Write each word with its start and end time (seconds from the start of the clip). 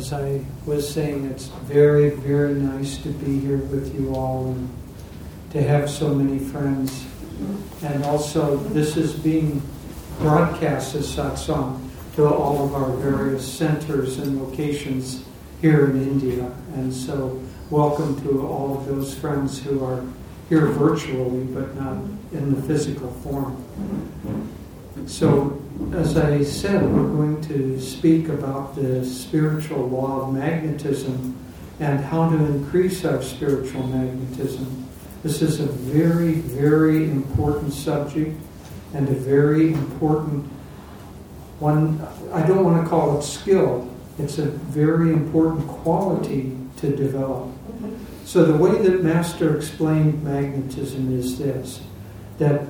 as 0.00 0.14
I 0.14 0.40
was 0.64 0.88
saying, 0.88 1.26
it's 1.26 1.48
very, 1.68 2.08
very 2.08 2.54
nice 2.54 2.96
to 3.02 3.10
be 3.10 3.38
here 3.38 3.58
with 3.58 3.94
you 3.94 4.14
all 4.14 4.46
and 4.46 4.70
to 5.50 5.62
have 5.62 5.90
so 5.90 6.14
many 6.14 6.38
friends. 6.38 7.04
And 7.82 8.02
also, 8.04 8.56
this 8.72 8.96
is 8.96 9.12
being 9.12 9.60
broadcast 10.18 10.94
as 10.94 11.14
satsang 11.14 11.86
to 12.14 12.26
all 12.26 12.64
of 12.64 12.74
our 12.74 12.88
various 12.96 13.46
centers 13.46 14.16
and 14.16 14.42
locations 14.42 15.22
here 15.60 15.90
in 15.90 16.00
India. 16.00 16.50
And 16.72 16.90
so, 16.90 17.38
welcome 17.68 18.18
to 18.22 18.46
all 18.46 18.78
of 18.78 18.86
those 18.86 19.14
friends 19.14 19.62
who 19.62 19.84
are 19.84 20.02
here 20.48 20.68
virtually 20.68 21.44
but 21.44 21.74
not 21.74 21.96
in 22.32 22.54
the 22.54 22.62
physical 22.62 23.10
form. 23.22 23.62
So, 25.04 25.59
as 25.92 26.16
I 26.16 26.42
said, 26.42 26.82
we're 26.82 27.08
going 27.08 27.40
to 27.42 27.80
speak 27.80 28.28
about 28.28 28.76
the 28.76 29.04
spiritual 29.04 29.88
law 29.88 30.22
of 30.22 30.34
magnetism 30.34 31.36
and 31.80 32.00
how 32.00 32.28
to 32.28 32.36
increase 32.36 33.04
our 33.04 33.22
spiritual 33.22 33.86
magnetism. 33.86 34.86
This 35.22 35.42
is 35.42 35.60
a 35.60 35.66
very, 35.66 36.34
very 36.34 37.04
important 37.04 37.72
subject 37.72 38.38
and 38.94 39.08
a 39.08 39.14
very 39.14 39.72
important 39.72 40.44
one. 41.58 42.00
I 42.32 42.46
don't 42.46 42.64
want 42.64 42.82
to 42.82 42.88
call 42.88 43.18
it 43.18 43.22
skill, 43.22 43.88
it's 44.18 44.38
a 44.38 44.46
very 44.46 45.12
important 45.12 45.66
quality 45.66 46.56
to 46.78 46.94
develop. 46.94 47.50
So, 48.24 48.44
the 48.44 48.56
way 48.56 48.78
that 48.82 49.02
Master 49.02 49.56
explained 49.56 50.22
magnetism 50.22 51.18
is 51.18 51.38
this 51.38 51.80
that 52.38 52.66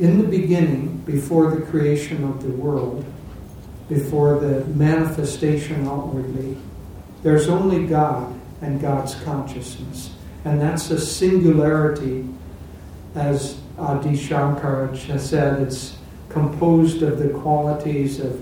in 0.00 0.16
the 0.18 0.26
beginning, 0.26 0.96
before 1.04 1.50
the 1.50 1.60
creation 1.66 2.24
of 2.24 2.42
the 2.42 2.50
world, 2.50 3.04
before 3.88 4.40
the 4.40 4.64
manifestation 4.66 5.86
outwardly, 5.86 6.56
there's 7.22 7.48
only 7.48 7.86
God 7.86 8.34
and 8.62 8.80
God's 8.80 9.14
consciousness. 9.16 10.10
And 10.46 10.58
that's 10.58 10.90
a 10.90 10.98
singularity, 10.98 12.26
as 13.14 13.60
Adi 13.78 14.16
Shankara 14.16 14.96
has 15.04 15.28
said, 15.28 15.60
it's 15.60 15.98
composed 16.30 17.02
of 17.02 17.18
the 17.18 17.28
qualities 17.28 18.20
of 18.20 18.40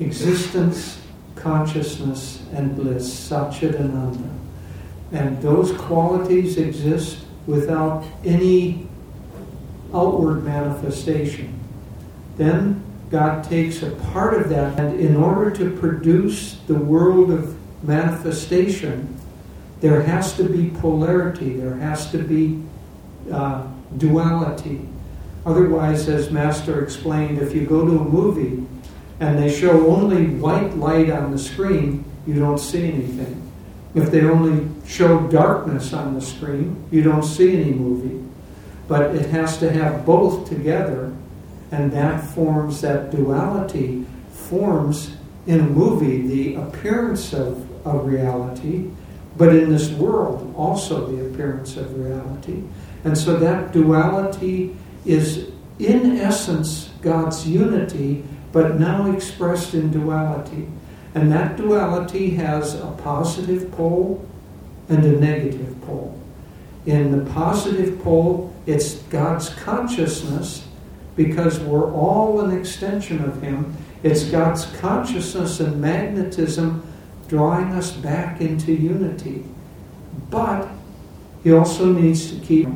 existence, 0.00 1.00
consciousness, 1.36 2.42
and 2.52 2.74
bliss, 2.74 3.08
Satchidananda. 3.08 4.36
And 5.12 5.40
those 5.40 5.72
qualities 5.72 6.58
exist 6.58 7.18
without 7.46 8.04
any 8.24 8.87
outward 9.94 10.44
manifestation. 10.44 11.58
Then 12.36 12.82
God 13.10 13.44
takes 13.44 13.82
a 13.82 13.90
part 13.90 14.34
of 14.34 14.48
that, 14.50 14.78
and 14.78 15.00
in 15.00 15.16
order 15.16 15.50
to 15.50 15.76
produce 15.78 16.56
the 16.66 16.74
world 16.74 17.30
of 17.30 17.56
manifestation, 17.82 19.16
there 19.80 20.02
has 20.02 20.36
to 20.36 20.44
be 20.44 20.70
polarity, 20.80 21.54
there 21.54 21.76
has 21.76 22.10
to 22.10 22.18
be 22.18 22.62
uh, 23.32 23.66
duality. 23.96 24.86
Otherwise, 25.46 26.08
as 26.08 26.30
Master 26.30 26.82
explained, 26.82 27.38
if 27.38 27.54
you 27.54 27.64
go 27.64 27.86
to 27.86 27.98
a 28.00 28.04
movie 28.04 28.66
and 29.20 29.38
they 29.38 29.50
show 29.50 29.86
only 29.86 30.26
white 30.26 30.76
light 30.76 31.10
on 31.10 31.30
the 31.30 31.38
screen, 31.38 32.04
you 32.26 32.34
don't 32.34 32.58
see 32.58 32.92
anything. 32.92 33.50
If 33.94 34.10
they 34.10 34.22
only 34.22 34.68
show 34.86 35.26
darkness 35.28 35.92
on 35.92 36.14
the 36.14 36.20
screen, 36.20 36.84
you 36.90 37.02
don't 37.02 37.22
see 37.22 37.56
any 37.56 37.72
movie 37.72 38.27
but 38.88 39.14
it 39.14 39.26
has 39.26 39.58
to 39.58 39.70
have 39.70 40.04
both 40.04 40.48
together, 40.48 41.14
and 41.70 41.92
that 41.92 42.24
forms 42.24 42.80
that 42.80 43.10
duality, 43.10 44.06
forms 44.30 45.14
in 45.46 45.60
a 45.60 45.64
movie 45.64 46.26
the 46.26 46.54
appearance 46.54 47.32
of, 47.32 47.86
of 47.86 48.06
reality, 48.06 48.90
but 49.36 49.54
in 49.54 49.70
this 49.70 49.90
world 49.90 50.52
also 50.56 51.06
the 51.06 51.26
appearance 51.26 51.76
of 51.76 51.96
reality. 51.98 52.62
And 53.04 53.16
so 53.16 53.36
that 53.36 53.72
duality 53.72 54.76
is, 55.04 55.50
in 55.78 56.16
essence, 56.16 56.90
God's 57.02 57.46
unity, 57.46 58.24
but 58.52 58.80
now 58.80 59.12
expressed 59.12 59.74
in 59.74 59.90
duality. 59.90 60.68
And 61.14 61.30
that 61.32 61.56
duality 61.56 62.30
has 62.30 62.74
a 62.74 62.94
positive 63.02 63.70
pole 63.72 64.26
and 64.88 65.04
a 65.04 65.12
negative 65.12 65.80
pole. 65.82 66.18
In 66.88 67.12
the 67.12 67.30
positive 67.32 68.02
pole, 68.02 68.50
it's 68.64 68.94
God's 69.10 69.50
consciousness 69.50 70.66
because 71.16 71.60
we're 71.60 71.92
all 71.92 72.40
an 72.40 72.58
extension 72.58 73.22
of 73.22 73.42
Him. 73.42 73.76
It's 74.02 74.24
God's 74.24 74.64
consciousness 74.80 75.60
and 75.60 75.82
magnetism 75.82 76.82
drawing 77.28 77.72
us 77.72 77.92
back 77.92 78.40
into 78.40 78.72
unity. 78.72 79.44
But 80.30 80.66
He 81.44 81.52
also 81.52 81.92
needs 81.92 82.32
to 82.32 82.40
keep, 82.40 82.68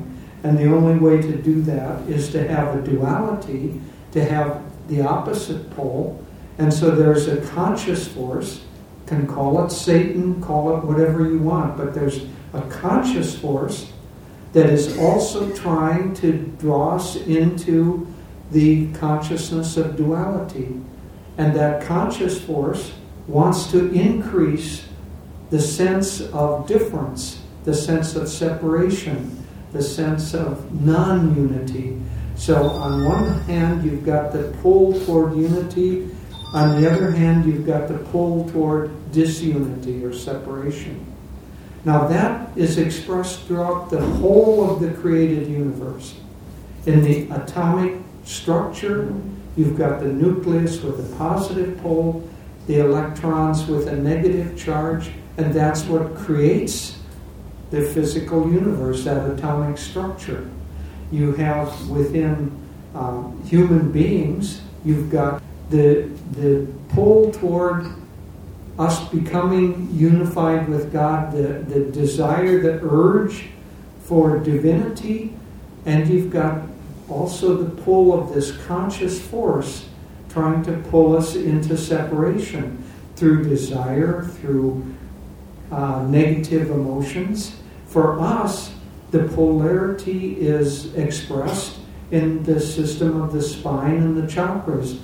and 0.44 0.58
the 0.58 0.66
only 0.66 0.98
way 0.98 1.22
to 1.22 1.34
do 1.38 1.62
that 1.62 2.06
is 2.06 2.30
to 2.32 2.46
have 2.46 2.76
a 2.76 2.82
duality, 2.82 3.80
to 4.10 4.22
have 4.22 4.62
the 4.88 5.00
opposite 5.00 5.70
pole. 5.70 6.22
And 6.58 6.70
so 6.70 6.90
there's 6.90 7.28
a 7.28 7.40
conscious 7.52 8.08
force, 8.08 8.60
can 9.06 9.26
call 9.26 9.64
it 9.64 9.70
Satan, 9.70 10.42
call 10.42 10.76
it 10.76 10.84
whatever 10.84 11.26
you 11.26 11.38
want, 11.38 11.78
but 11.78 11.94
there's 11.94 12.26
a 12.52 12.60
conscious 12.68 13.34
force 13.34 13.90
that 14.52 14.66
is 14.66 14.98
also 14.98 15.50
trying 15.56 16.14
to 16.14 16.32
draw 16.58 16.96
us 16.96 17.16
into 17.16 18.06
the 18.50 18.92
consciousness 18.92 19.76
of 19.76 19.96
duality. 19.96 20.68
And 21.38 21.54
that 21.56 21.82
conscious 21.82 22.40
force 22.40 22.92
wants 23.26 23.70
to 23.70 23.90
increase 23.92 24.86
the 25.50 25.60
sense 25.60 26.20
of 26.20 26.66
difference, 26.66 27.40
the 27.64 27.74
sense 27.74 28.14
of 28.16 28.28
separation, 28.28 29.44
the 29.72 29.82
sense 29.82 30.34
of 30.34 30.80
non 30.82 31.34
unity. 31.34 31.98
So, 32.34 32.70
on 32.70 33.04
one 33.04 33.40
hand, 33.42 33.84
you've 33.84 34.04
got 34.04 34.32
the 34.32 34.54
pull 34.62 34.98
toward 35.04 35.36
unity, 35.36 36.10
on 36.52 36.80
the 36.80 36.90
other 36.90 37.10
hand, 37.10 37.46
you've 37.46 37.66
got 37.66 37.88
the 37.88 37.96
pull 37.96 38.48
toward 38.50 38.90
disunity 39.10 40.04
or 40.04 40.12
separation. 40.12 41.11
Now, 41.84 42.06
that 42.08 42.56
is 42.56 42.78
expressed 42.78 43.42
throughout 43.42 43.90
the 43.90 44.00
whole 44.00 44.70
of 44.70 44.80
the 44.80 44.92
created 44.92 45.48
universe. 45.48 46.14
In 46.86 47.02
the 47.02 47.28
atomic 47.34 48.00
structure, 48.24 49.12
you've 49.56 49.76
got 49.76 50.00
the 50.00 50.06
nucleus 50.06 50.80
with 50.82 51.00
a 51.00 51.16
positive 51.16 51.80
pole, 51.82 52.28
the 52.68 52.78
electrons 52.78 53.66
with 53.66 53.88
a 53.88 53.96
negative 53.96 54.56
charge, 54.56 55.10
and 55.36 55.52
that's 55.52 55.84
what 55.84 56.14
creates 56.14 56.98
the 57.70 57.82
physical 57.82 58.52
universe, 58.52 59.04
that 59.04 59.28
atomic 59.30 59.78
structure. 59.78 60.48
You 61.10 61.32
have 61.32 61.88
within 61.88 62.52
um, 62.94 63.42
human 63.44 63.90
beings, 63.90 64.60
you've 64.84 65.10
got 65.10 65.42
the, 65.70 66.08
the 66.32 66.66
pull 66.90 67.32
toward 67.32 67.86
us 68.78 69.08
becoming 69.08 69.88
unified 69.92 70.68
with 70.68 70.92
God, 70.92 71.32
the, 71.32 71.64
the 71.68 71.90
desire, 71.90 72.60
the 72.60 72.80
urge 72.82 73.46
for 74.04 74.38
divinity, 74.38 75.34
and 75.84 76.08
you've 76.08 76.30
got 76.30 76.62
also 77.08 77.56
the 77.56 77.82
pull 77.82 78.18
of 78.18 78.34
this 78.34 78.56
conscious 78.66 79.20
force 79.20 79.88
trying 80.28 80.62
to 80.64 80.72
pull 80.90 81.16
us 81.16 81.34
into 81.34 81.76
separation 81.76 82.82
through 83.16 83.44
desire, 83.44 84.22
through 84.22 84.82
uh, 85.70 86.02
negative 86.08 86.70
emotions. 86.70 87.56
For 87.86 88.18
us, 88.18 88.72
the 89.10 89.24
polarity 89.28 90.40
is 90.40 90.94
expressed 90.94 91.78
in 92.10 92.42
the 92.44 92.60
system 92.60 93.20
of 93.20 93.32
the 93.32 93.42
spine 93.42 93.96
and 93.96 94.16
the 94.16 94.26
chakras. 94.26 94.98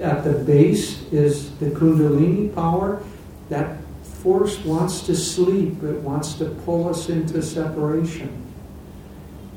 At 0.00 0.24
the 0.24 0.32
base 0.32 1.02
is 1.12 1.54
the 1.56 1.66
Kundalini 1.66 2.54
power, 2.54 3.02
that 3.48 3.78
force 4.02 4.58
wants 4.64 5.02
to 5.02 5.14
sleep, 5.14 5.82
it 5.82 6.00
wants 6.00 6.34
to 6.34 6.46
pull 6.46 6.88
us 6.88 7.08
into 7.08 7.42
separation. 7.42 8.40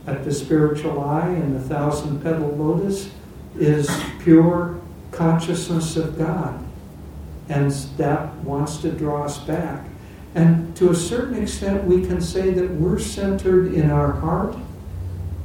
At 0.05 0.23
the 0.23 0.33
spiritual 0.33 1.01
eye 1.01 1.29
and 1.29 1.55
the 1.55 1.59
thousand 1.59 2.21
petal 2.21 2.49
lotus 2.49 3.09
is 3.57 3.89
pure 4.19 4.79
consciousness 5.11 5.97
of 5.97 6.17
God. 6.17 6.63
And 7.49 7.71
that 7.97 8.35
wants 8.37 8.77
to 8.77 8.91
draw 8.91 9.23
us 9.23 9.37
back. 9.37 9.85
And 10.35 10.75
to 10.77 10.91
a 10.91 10.95
certain 10.95 11.41
extent, 11.41 11.85
we 11.85 12.05
can 12.05 12.21
say 12.21 12.51
that 12.51 12.69
we're 12.71 12.99
centered 12.99 13.73
in 13.73 13.89
our 13.89 14.11
heart, 14.11 14.53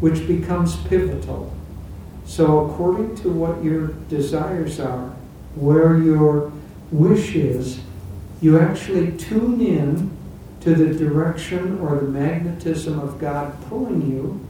which 0.00 0.26
becomes 0.26 0.76
pivotal. 0.88 1.54
So, 2.24 2.66
according 2.66 3.16
to 3.16 3.30
what 3.30 3.62
your 3.64 3.88
desires 4.08 4.80
are, 4.80 5.08
where 5.54 5.96
your 5.96 6.52
wish 6.90 7.34
is, 7.34 7.80
you 8.42 8.58
actually 8.58 9.16
tune 9.16 9.60
in 9.60 10.10
to 10.60 10.74
the 10.74 10.92
direction 10.92 11.78
or 11.78 11.96
the 11.96 12.08
magnetism 12.08 12.98
of 12.98 13.18
God 13.18 13.56
pulling 13.68 14.02
you 14.10 14.46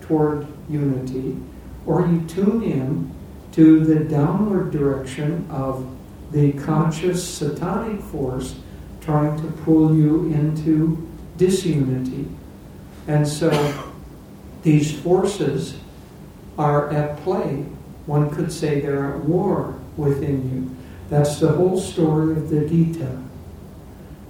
toward 0.00 0.46
unity, 0.68 1.36
or 1.84 2.06
you 2.06 2.22
tune 2.26 2.62
in 2.62 3.12
to 3.52 3.84
the 3.84 4.04
downward 4.04 4.70
direction 4.70 5.46
of 5.50 5.86
the 6.30 6.52
conscious 6.52 7.22
satanic 7.28 8.00
force 8.00 8.56
trying 9.00 9.36
to 9.42 9.48
pull 9.62 9.94
you 9.94 10.32
into 10.32 11.08
disunity. 11.36 12.28
And 13.06 13.26
so 13.26 13.92
these 14.62 14.98
forces 15.00 15.76
are 16.56 16.90
at 16.90 17.18
play. 17.22 17.64
One 18.06 18.30
could 18.30 18.52
say 18.52 18.80
they're 18.80 19.16
at 19.16 19.24
war 19.24 19.78
within 19.96 20.50
you. 20.52 20.76
That's 21.10 21.38
the 21.38 21.48
whole 21.48 21.78
story 21.78 22.32
of 22.32 22.48
the 22.48 22.66
Gita. 22.66 23.23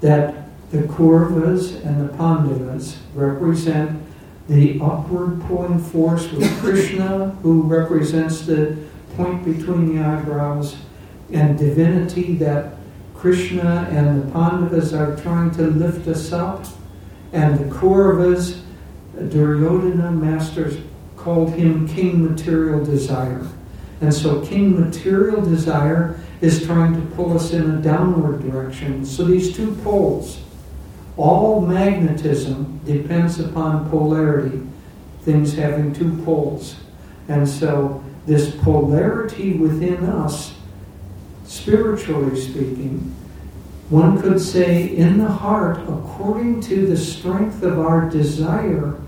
That 0.04 0.34
the 0.70 0.82
Kauravas 0.82 1.82
and 1.82 2.06
the 2.06 2.12
Pandavas 2.12 2.98
represent 3.14 4.02
the 4.48 4.78
upward 4.78 5.40
pulling 5.44 5.78
force 5.78 6.30
with 6.30 6.60
Krishna, 6.60 7.30
who 7.42 7.62
represents 7.62 8.42
the 8.42 8.76
point 9.16 9.46
between 9.46 9.96
the 9.96 10.04
eyebrows, 10.04 10.76
and 11.32 11.58
divinity 11.58 12.34
that 12.34 12.74
Krishna 13.14 13.88
and 13.90 14.22
the 14.22 14.30
Pandavas 14.30 14.92
are 14.92 15.16
trying 15.22 15.50
to 15.52 15.62
lift 15.62 16.06
us 16.06 16.32
up, 16.32 16.66
and 17.32 17.58
the 17.58 17.74
Kauravas, 17.74 18.60
Duryodhana 19.30 20.10
masters 20.10 20.76
called 21.16 21.54
him 21.54 21.88
King 21.88 22.28
Material 22.28 22.84
Desire. 22.84 23.46
And 24.02 24.12
so 24.12 24.44
King 24.44 24.78
Material 24.78 25.40
Desire 25.40 26.20
is 26.40 26.64
trying 26.66 26.94
to 26.94 27.14
pull 27.14 27.34
us 27.34 27.52
in 27.52 27.70
a 27.70 27.82
downward 27.82 28.42
direction. 28.42 29.04
So 29.04 29.24
these 29.24 29.54
two 29.54 29.74
poles, 29.76 30.40
all 31.16 31.60
magnetism 31.60 32.80
depends 32.84 33.38
upon 33.38 33.88
polarity, 33.90 34.60
things 35.22 35.54
having 35.54 35.92
two 35.92 36.20
poles. 36.24 36.76
And 37.28 37.48
so, 37.48 38.02
this 38.26 38.54
polarity 38.56 39.54
within 39.54 40.04
us, 40.06 40.54
spiritually 41.44 42.40
speaking, 42.40 43.14
one 43.90 44.20
could 44.20 44.40
say 44.40 44.96
in 44.96 45.18
the 45.18 45.28
heart, 45.28 45.78
according 45.88 46.62
to 46.62 46.86
the 46.86 46.96
strength 46.96 47.62
of 47.62 47.78
our 47.78 48.08
desire 48.08 48.98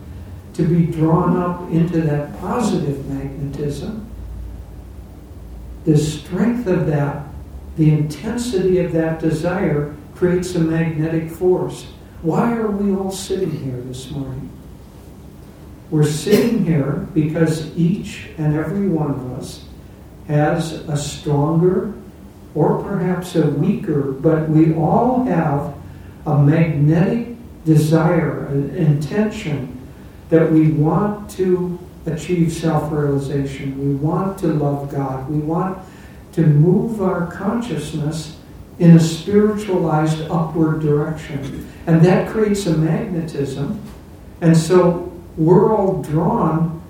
to 0.55 0.63
be 0.63 0.87
drawn 0.87 1.37
up 1.37 1.71
into 1.71 2.01
that 2.03 2.39
positive 2.41 3.07
magnetism, 3.07 4.07
the 5.87 5.97
strength 5.97 6.67
of 6.67 6.89
that, 6.89 7.25
the 7.77 7.91
intensity 7.91 8.81
of 8.81 8.93
that 8.93 9.21
desire 9.21 9.95
creates 10.17 10.55
a 10.57 10.59
magnetic 10.59 11.31
force. 11.31 11.87
Why 12.23 12.55
are 12.55 12.71
we 12.71 12.95
all 12.95 13.13
sitting 13.13 13.53
here 13.53 13.81
this 13.83 14.11
morning? 14.11 14.51
We're 15.91 16.05
sitting 16.05 16.65
here 16.65 17.07
because 17.15 17.77
each 17.77 18.27
and 18.37 18.57
every 18.57 18.89
one 18.89 19.11
of 19.11 19.33
us 19.35 19.65
has 20.27 20.73
a 20.73 20.97
stronger 20.97 21.95
or 22.57 22.83
perhaps 22.83 23.37
a 23.37 23.47
weaker, 23.47 24.11
but 24.11 24.49
we 24.49 24.75
all 24.75 25.23
have 25.25 25.73
a 26.27 26.43
magnetic 26.43 27.37
desire, 27.65 28.47
an 28.47 28.75
intention 28.75 29.81
that 30.31 30.51
we 30.51 30.73
want 30.73 31.31
to 31.31 31.79
achieve 32.07 32.53
self 32.53 32.93
realization. 32.93 33.79
We 33.79 33.95
want 33.95 34.39
to 34.41 34.49
love 34.49 34.91
God. 34.91 35.29
We 35.29 35.39
want 35.39 35.79
to 36.33 36.47
move 36.47 37.03
our 37.03 37.27
consciousness 37.29 38.37
in 38.79 38.97
a 38.97 39.01
spiritualized 39.01 40.21
upward 40.31 40.81
direction. 40.81 41.67
And 41.87 42.05
that 42.05 42.29
creates 42.29 42.67
a 42.67 42.77
magnetism. 42.77 43.81
And 44.41 44.57
so 44.57 45.13
we're 45.37 45.75
all 45.75 46.03
drawn 46.03 46.83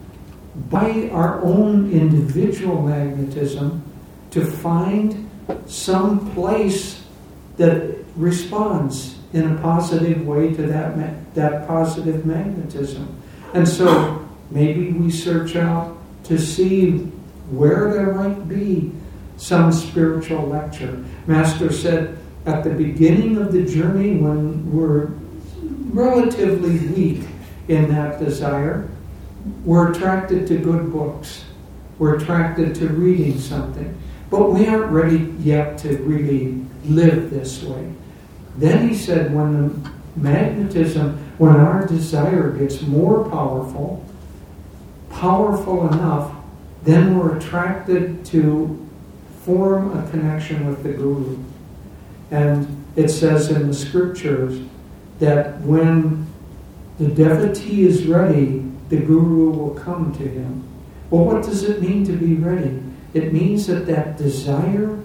by 0.68 1.10
our 1.10 1.40
own 1.42 1.92
individual 1.92 2.82
magnetism 2.82 3.82
to 4.30 4.44
find 4.44 5.30
some 5.66 6.32
place 6.34 7.04
that 7.56 7.96
responds 8.16 9.16
in 9.32 9.52
a 9.52 9.60
positive 9.60 10.26
way 10.26 10.54
to 10.54 10.62
that, 10.62 11.34
that 11.34 11.68
positive 11.68 12.24
magnetism. 12.26 13.20
And 13.54 13.68
so 13.68 14.25
maybe 14.50 14.92
we 14.92 15.10
search 15.10 15.56
out 15.56 15.96
to 16.24 16.38
see 16.38 16.98
where 17.50 17.92
there 17.92 18.14
might 18.14 18.48
be 18.48 18.92
some 19.36 19.72
spiritual 19.72 20.46
lecture. 20.46 21.04
Master 21.26 21.72
said, 21.72 22.18
at 22.46 22.64
the 22.64 22.70
beginning 22.70 23.36
of 23.38 23.52
the 23.52 23.64
journey, 23.64 24.16
when 24.16 24.72
we're 24.72 25.06
relatively 25.92 26.78
weak 26.88 27.28
in 27.68 27.88
that 27.90 28.18
desire, 28.20 28.88
we're 29.64 29.92
attracted 29.92 30.46
to 30.48 30.58
good 30.58 30.92
books. 30.92 31.44
We're 31.98 32.16
attracted 32.16 32.74
to 32.76 32.88
reading 32.88 33.38
something. 33.38 33.96
But 34.30 34.50
we 34.50 34.66
aren't 34.66 34.90
ready 34.90 35.34
yet 35.40 35.78
to 35.78 35.96
really 35.98 36.64
live 36.84 37.30
this 37.30 37.62
way. 37.62 37.92
Then 38.56 38.88
he 38.88 38.94
said, 38.94 39.34
when 39.34 39.52
the 39.52 39.90
magnetism, 40.16 41.18
when 41.38 41.56
our 41.56 41.86
desire 41.86 42.50
gets 42.52 42.82
more 42.82 43.28
powerful, 43.28 44.05
powerful 45.18 45.88
enough, 45.92 46.32
then 46.82 47.18
we're 47.18 47.36
attracted 47.36 48.24
to 48.26 48.86
form 49.44 49.96
a 49.98 50.08
connection 50.10 50.66
with 50.66 50.82
the 50.82 50.90
Guru. 50.90 51.38
And 52.30 52.84
it 52.96 53.08
says 53.08 53.50
in 53.50 53.68
the 53.68 53.74
scriptures 53.74 54.60
that 55.18 55.60
when 55.62 56.26
the 56.98 57.08
devotee 57.08 57.86
is 57.86 58.06
ready, 58.06 58.64
the 58.88 58.98
Guru 58.98 59.50
will 59.50 59.74
come 59.74 60.12
to 60.14 60.22
him. 60.22 60.64
Well, 61.10 61.24
what 61.24 61.44
does 61.44 61.62
it 61.62 61.80
mean 61.80 62.04
to 62.06 62.12
be 62.12 62.34
ready? 62.34 62.82
It 63.14 63.32
means 63.32 63.66
that 63.68 63.86
that 63.86 64.16
desire 64.16 64.98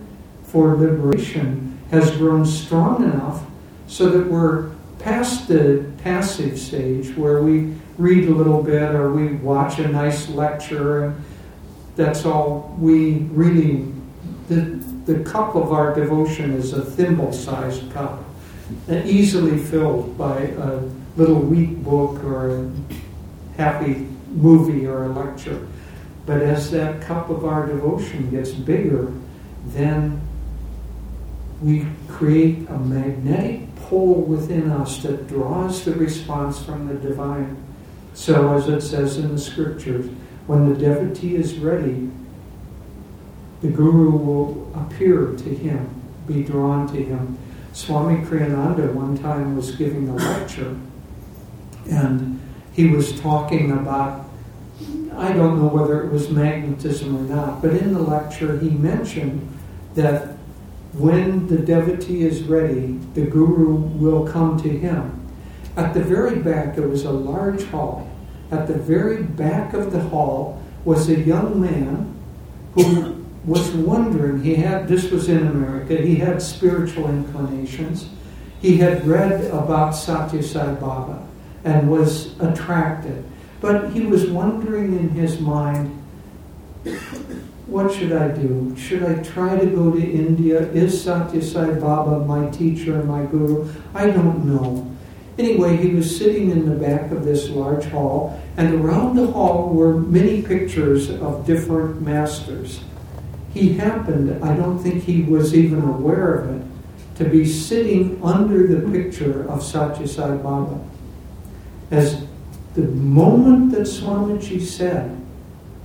for 0.43 0.75
liberation 0.75 1.79
has 1.91 2.11
grown 2.17 2.45
strong 2.45 3.03
enough 3.03 3.43
so 3.87 4.09
that 4.09 4.27
we're 4.27 4.71
past 4.99 5.47
the 5.47 5.85
passive 6.03 6.59
stage 6.59 7.15
where 7.15 7.41
we 7.41 7.73
read 8.01 8.27
a 8.27 8.33
little 8.33 8.63
bit 8.63 8.95
or 8.95 9.11
we 9.11 9.33
watch 9.35 9.79
a 9.79 9.87
nice 9.87 10.29
lecture 10.29 11.05
and 11.05 11.23
that's 11.95 12.25
all 12.25 12.75
we 12.79 13.13
really 13.31 13.85
the 14.47 14.81
the 15.05 15.19
cup 15.23 15.55
of 15.55 15.71
our 15.71 15.93
devotion 15.93 16.53
is 16.53 16.73
a 16.73 16.81
thimble 16.83 17.33
sized 17.33 17.91
cup, 17.91 18.23
uh, 18.89 18.95
easily 19.03 19.57
filled 19.57 20.17
by 20.17 20.37
a 20.41 20.79
little 21.17 21.39
weak 21.39 21.83
book 21.83 22.23
or 22.23 22.51
a 22.51 22.71
happy 23.57 24.07
movie 24.29 24.85
or 24.85 25.05
a 25.05 25.09
lecture. 25.09 25.67
But 26.25 26.41
as 26.41 26.69
that 26.71 27.01
cup 27.01 27.29
of 27.29 27.45
our 27.45 27.65
devotion 27.65 28.29
gets 28.29 28.51
bigger, 28.51 29.11
then 29.67 30.21
we 31.61 31.85
create 32.07 32.69
a 32.69 32.77
magnetic 32.77 33.75
pole 33.75 34.21
within 34.21 34.71
us 34.71 35.01
that 35.03 35.27
draws 35.27 35.83
the 35.83 35.93
response 35.93 36.63
from 36.63 36.87
the 36.87 36.93
divine. 36.93 37.57
So, 38.13 38.53
as 38.53 38.67
it 38.67 38.81
says 38.81 39.17
in 39.17 39.31
the 39.31 39.39
scriptures, 39.39 40.09
when 40.47 40.71
the 40.71 40.79
devotee 40.79 41.35
is 41.35 41.57
ready, 41.57 42.09
the 43.61 43.69
Guru 43.69 44.11
will 44.11 44.71
appear 44.75 45.33
to 45.33 45.55
him, 45.55 46.01
be 46.27 46.43
drawn 46.43 46.87
to 46.93 47.01
him. 47.01 47.37
Swami 47.73 48.25
Kriyananda 48.25 48.93
one 48.93 49.17
time 49.17 49.55
was 49.55 49.71
giving 49.75 50.09
a 50.09 50.15
lecture, 50.15 50.75
and 51.89 52.39
he 52.73 52.87
was 52.87 53.19
talking 53.21 53.71
about, 53.71 54.25
I 55.15 55.31
don't 55.31 55.59
know 55.59 55.67
whether 55.67 56.03
it 56.03 56.11
was 56.11 56.29
magnetism 56.29 57.15
or 57.15 57.35
not, 57.35 57.61
but 57.61 57.71
in 57.71 57.93
the 57.93 58.01
lecture 58.01 58.57
he 58.59 58.69
mentioned 58.69 59.47
that 59.95 60.37
when 60.93 61.47
the 61.47 61.57
devotee 61.57 62.23
is 62.23 62.43
ready, 62.43 62.99
the 63.13 63.21
Guru 63.21 63.75
will 63.75 64.27
come 64.27 64.61
to 64.61 64.69
him. 64.69 65.20
At 65.77 65.93
the 65.93 66.03
very 66.03 66.37
back, 66.39 66.75
there 66.75 66.87
was 66.87 67.05
a 67.05 67.11
large 67.11 67.63
hall. 67.65 68.09
At 68.51 68.67
the 68.67 68.77
very 68.77 69.23
back 69.23 69.73
of 69.73 69.91
the 69.91 70.01
hall 70.01 70.61
was 70.83 71.09
a 71.09 71.19
young 71.19 71.61
man 71.61 72.13
who 72.73 73.25
was 73.45 73.71
wondering, 73.71 74.43
he 74.43 74.55
had, 74.55 74.87
this 74.87 75.09
was 75.09 75.29
in 75.29 75.47
America, 75.47 75.95
he 75.95 76.15
had 76.15 76.41
spiritual 76.41 77.09
inclinations. 77.09 78.09
He 78.61 78.77
had 78.77 79.07
read 79.07 79.45
about 79.51 79.91
Satya 79.91 80.43
Sai 80.43 80.73
Baba 80.75 81.25
and 81.63 81.89
was 81.89 82.39
attracted. 82.39 83.23
But 83.61 83.91
he 83.91 84.01
was 84.01 84.29
wondering 84.29 84.97
in 84.97 85.09
his 85.09 85.39
mind, 85.39 85.97
what 87.67 87.93
should 87.93 88.11
I 88.11 88.27
do? 88.29 88.75
Should 88.77 89.03
I 89.03 89.23
try 89.23 89.57
to 89.57 89.65
go 89.65 89.91
to 89.91 90.01
India? 90.01 90.59
Is 90.71 91.01
Satya 91.01 91.41
Sai 91.41 91.73
Baba 91.75 92.25
my 92.25 92.49
teacher 92.49 92.99
and 92.99 93.07
my 93.07 93.23
guru? 93.25 93.71
I 93.95 94.07
don't 94.07 94.45
know. 94.45 94.90
Anyway, 95.41 95.75
he 95.77 95.89
was 95.89 96.15
sitting 96.15 96.51
in 96.51 96.69
the 96.69 96.75
back 96.75 97.11
of 97.11 97.25
this 97.25 97.49
large 97.49 97.85
hall, 97.85 98.39
and 98.57 98.73
around 98.75 99.15
the 99.15 99.27
hall 99.27 99.69
were 99.69 99.95
many 99.99 100.41
pictures 100.41 101.09
of 101.09 101.45
different 101.45 102.01
masters 102.01 102.81
he 103.53 103.73
happened, 103.73 104.43
I 104.43 104.55
don't 104.55 104.79
think 104.79 105.03
he 105.03 105.23
was 105.23 105.53
even 105.53 105.81
aware 105.83 106.35
of 106.35 106.55
it, 106.55 106.65
to 107.17 107.25
be 107.25 107.45
sitting 107.45 108.21
under 108.23 108.65
the 108.65 108.89
picture 108.91 109.47
of 109.49 109.63
Satya 109.63 110.07
Sai 110.07 110.37
Baba. 110.37 110.79
As 111.91 112.25
the 112.75 112.83
moment 112.83 113.71
that 113.73 113.81
Swamiji 113.81 114.61
said, 114.61 115.17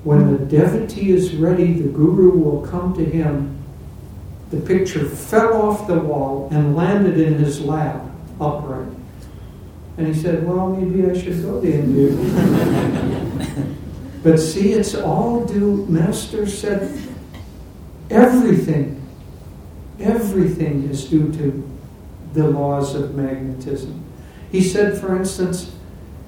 when 0.04 0.32
the 0.32 0.44
devotee 0.44 1.10
is 1.10 1.34
ready, 1.34 1.72
the 1.72 1.88
Guru 1.88 2.38
will 2.38 2.64
come 2.64 2.94
to 2.94 3.04
him, 3.04 3.58
the 4.50 4.60
picture 4.60 5.04
fell 5.04 5.60
off 5.60 5.88
the 5.88 5.98
wall 5.98 6.48
and 6.52 6.76
landed 6.76 7.18
in 7.18 7.34
his 7.34 7.60
lap 7.60 8.00
upright. 8.40 8.95
And 9.96 10.06
he 10.08 10.14
said, 10.14 10.46
Well, 10.46 10.68
maybe 10.68 11.10
I 11.10 11.18
should 11.18 11.42
go 11.42 11.60
to 11.60 11.72
India. 11.72 12.12
but 14.22 14.38
see, 14.38 14.72
it's 14.72 14.94
all 14.94 15.44
due, 15.44 15.86
Master 15.88 16.46
said, 16.46 17.00
everything, 18.10 19.02
everything 20.00 20.88
is 20.88 21.06
due 21.06 21.32
to 21.32 21.70
the 22.34 22.48
laws 22.48 22.94
of 22.94 23.14
magnetism. 23.14 24.04
He 24.52 24.62
said, 24.62 25.00
for 25.00 25.16
instance, 25.16 25.72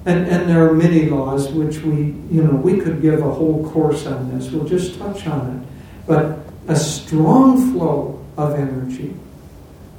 and, 0.05 0.27
and 0.27 0.49
there 0.49 0.67
are 0.67 0.73
many 0.73 1.09
laws 1.09 1.49
which 1.49 1.79
we, 1.79 2.15
you 2.31 2.43
know, 2.43 2.55
we 2.55 2.79
could 2.79 3.01
give 3.01 3.19
a 3.21 3.31
whole 3.31 3.69
course 3.69 4.05
on 4.05 4.31
this. 4.31 4.49
We'll 4.49 4.67
just 4.67 4.97
touch 4.97 5.27
on 5.27 5.57
it. 5.57 5.67
But 6.07 6.39
a 6.67 6.75
strong 6.75 7.73
flow 7.73 8.25
of 8.37 8.57
energy 8.57 9.15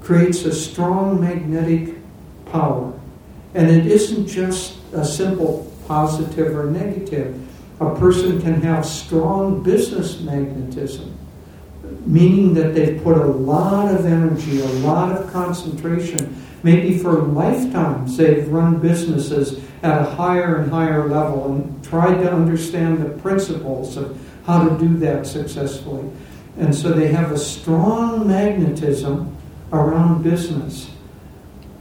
creates 0.00 0.44
a 0.44 0.54
strong 0.54 1.20
magnetic 1.20 1.96
power. 2.46 2.92
And 3.54 3.68
it 3.68 3.86
isn't 3.86 4.26
just 4.26 4.78
a 4.92 5.04
simple 5.04 5.70
positive 5.86 6.56
or 6.56 6.66
negative. 6.66 7.36
A 7.80 7.94
person 7.96 8.40
can 8.40 8.60
have 8.62 8.84
strong 8.86 9.62
business 9.62 10.20
magnetism, 10.20 11.16
meaning 12.06 12.54
that 12.54 12.74
they've 12.74 13.02
put 13.02 13.16
a 13.16 13.24
lot 13.24 13.92
of 13.92 14.06
energy, 14.06 14.60
a 14.60 14.68
lot 14.84 15.12
of 15.12 15.32
concentration. 15.32 16.44
Maybe 16.62 16.98
for 16.98 17.22
lifetimes 17.22 18.16
they've 18.16 18.46
run 18.48 18.78
businesses 18.78 19.60
at 19.82 20.00
a 20.00 20.04
higher 20.04 20.56
and 20.56 20.70
higher 20.70 21.08
level 21.08 21.52
and 21.52 21.82
tried 21.82 22.22
to 22.22 22.30
understand 22.30 23.02
the 23.02 23.08
principles 23.20 23.96
of 23.96 24.16
how 24.44 24.68
to 24.68 24.78
do 24.78 24.96
that 24.98 25.26
successfully. 25.26 26.08
And 26.58 26.74
so 26.74 26.92
they 26.92 27.08
have 27.08 27.32
a 27.32 27.38
strong 27.38 28.28
magnetism 28.28 29.34
around 29.72 30.22
business 30.22 30.90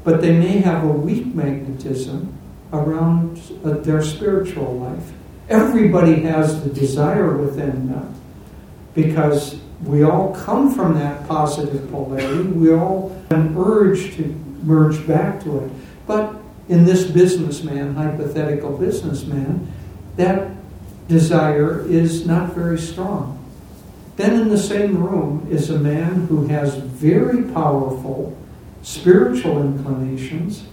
but 0.03 0.21
they 0.21 0.37
may 0.37 0.59
have 0.59 0.83
a 0.83 0.87
weak 0.87 1.27
magnetism 1.33 2.33
around 2.73 3.41
uh, 3.63 3.71
their 3.71 4.01
spiritual 4.01 4.77
life. 4.77 5.11
Everybody 5.49 6.21
has 6.21 6.63
the 6.63 6.69
desire 6.69 7.35
within 7.35 7.87
them 7.87 8.15
because 8.93 9.59
we 9.83 10.03
all 10.03 10.35
come 10.35 10.73
from 10.73 10.93
that 10.95 11.27
positive 11.27 11.89
polarity. 11.89 12.43
We 12.49 12.73
all 12.73 13.09
have 13.29 13.39
an 13.39 13.55
urge 13.57 14.15
to 14.15 14.23
merge 14.63 15.05
back 15.07 15.41
to 15.43 15.65
it. 15.65 15.71
But 16.05 16.35
in 16.67 16.85
this 16.85 17.05
businessman, 17.05 17.95
hypothetical 17.95 18.77
businessman, 18.77 19.71
that 20.17 20.51
desire 21.07 21.87
is 21.87 22.27
not 22.27 22.53
very 22.53 22.77
strong. 22.77 23.35
Then 24.17 24.39
in 24.39 24.49
the 24.49 24.57
same 24.57 25.01
room 25.01 25.47
is 25.49 25.69
a 25.69 25.79
man 25.79 26.27
who 26.27 26.47
has 26.47 26.75
very 26.75 27.43
powerful 27.53 28.37
spiritual 28.81 29.61
inclinations, 29.61 30.63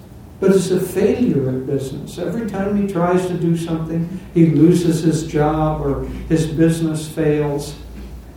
but 0.40 0.50
is 0.50 0.70
a 0.70 0.80
failure 0.80 1.48
at 1.48 1.66
business. 1.66 2.18
Every 2.18 2.48
time 2.48 2.80
he 2.80 2.92
tries 2.92 3.26
to 3.26 3.34
do 3.34 3.56
something, 3.56 4.20
he 4.34 4.46
loses 4.46 5.02
his 5.02 5.26
job 5.26 5.80
or 5.80 6.04
his 6.28 6.46
business 6.46 7.08
fails. 7.08 7.76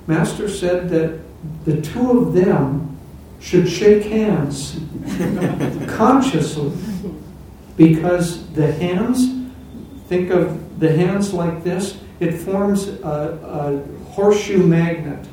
Master 0.07 0.49
said 0.49 0.89
that 0.89 1.19
the 1.65 1.81
two 1.81 2.19
of 2.19 2.33
them 2.33 2.97
should 3.39 3.69
shake 3.69 4.03
hands 4.03 4.79
consciously 5.88 6.71
because 7.77 8.49
the 8.53 8.71
hands, 8.71 9.29
think 10.07 10.31
of 10.31 10.79
the 10.79 10.91
hands 10.91 11.33
like 11.33 11.63
this, 11.63 11.97
it 12.19 12.33
forms 12.33 12.88
a, 12.88 13.83
a 14.03 14.09
horseshoe 14.11 14.65
magnet. 14.65 15.27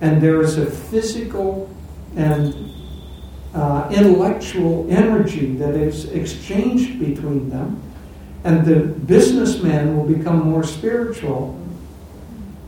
And 0.00 0.22
there 0.22 0.40
is 0.42 0.58
a 0.58 0.66
physical 0.66 1.74
and 2.14 2.54
uh, 3.54 3.88
intellectual 3.92 4.86
energy 4.90 5.54
that 5.56 5.74
is 5.74 6.06
exchanged 6.06 6.98
between 6.98 7.50
them, 7.50 7.82
and 8.44 8.64
the 8.64 8.80
businessman 8.80 9.96
will 9.96 10.04
become 10.04 10.48
more 10.50 10.62
spiritual. 10.64 11.58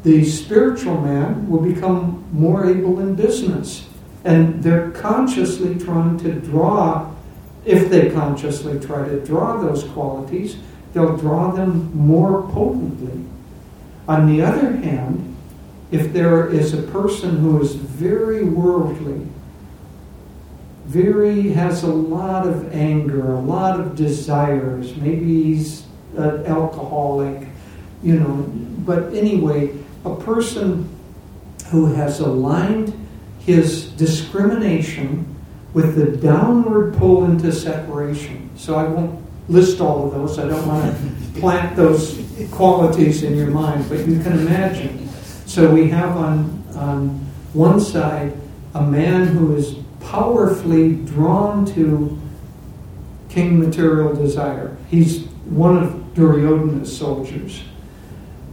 The 0.03 0.25
spiritual 0.25 1.01
man 1.01 1.49
will 1.49 1.61
become 1.61 2.25
more 2.33 2.67
able 2.67 3.01
in 3.01 3.15
business. 3.15 3.87
And 4.25 4.63
they're 4.63 4.91
consciously 4.91 5.79
trying 5.79 6.19
to 6.21 6.33
draw, 6.33 7.15
if 7.65 7.89
they 7.89 8.11
consciously 8.11 8.79
try 8.81 9.09
to 9.09 9.21
draw 9.25 9.61
those 9.61 9.85
qualities, 9.85 10.57
they'll 10.93 11.17
draw 11.17 11.53
them 11.53 11.91
more 11.97 12.43
potently. 12.51 13.25
On 14.09 14.27
the 14.27 14.43
other 14.43 14.73
hand, 14.73 15.37
if 15.91 16.13
there 16.13 16.49
is 16.49 16.75
a 16.75 16.83
person 16.83 17.39
who 17.39 17.61
is 17.63 17.75
very 17.75 18.45
worldly, 18.45 19.27
very 20.91 21.51
has 21.51 21.85
a 21.85 21.93
lot 21.93 22.49
of 22.49 22.75
anger, 22.75 23.35
a 23.35 23.41
lot 23.41 23.79
of 23.79 23.95
desires. 23.95 24.97
Maybe 24.97 25.45
he's 25.45 25.85
an 26.17 26.45
alcoholic, 26.47 27.47
you 28.03 28.19
know. 28.19 28.45
But 28.85 29.15
anyway, 29.15 29.71
a 30.05 30.17
person 30.17 30.89
who 31.69 31.95
has 31.95 32.19
aligned 32.19 32.93
his 33.39 33.91
discrimination 33.93 35.25
with 35.75 35.95
the 35.95 36.17
downward 36.17 36.97
pull 36.97 37.25
into 37.25 37.53
separation. 37.53 38.51
So 38.57 38.75
I 38.75 38.83
won't 38.83 39.25
list 39.49 39.81
all 39.81 40.07
of 40.07 40.13
those. 40.13 40.41
I 40.41 40.49
don't 40.49 40.67
want 40.67 40.93
to 40.93 41.41
plant 41.41 41.77
those 41.77 42.21
qualities 42.51 43.23
in 43.23 43.37
your 43.37 43.51
mind, 43.51 43.89
but 43.89 44.01
you 44.09 44.21
can 44.21 44.41
imagine. 44.41 45.09
So 45.47 45.73
we 45.73 45.89
have 45.91 46.17
on, 46.17 46.65
on 46.75 47.11
one 47.53 47.81
side 47.81 48.33
a 48.75 48.83
man 48.83 49.29
who 49.29 49.55
is 49.55 49.80
powerfully 50.01 50.95
drawn 50.95 51.65
to 51.75 52.19
King 53.29 53.61
Material 53.61 54.15
Desire. 54.15 54.77
He's 54.89 55.27
one 55.45 55.77
of 55.77 56.15
Duryodhana's 56.15 56.97
soldiers. 56.97 57.63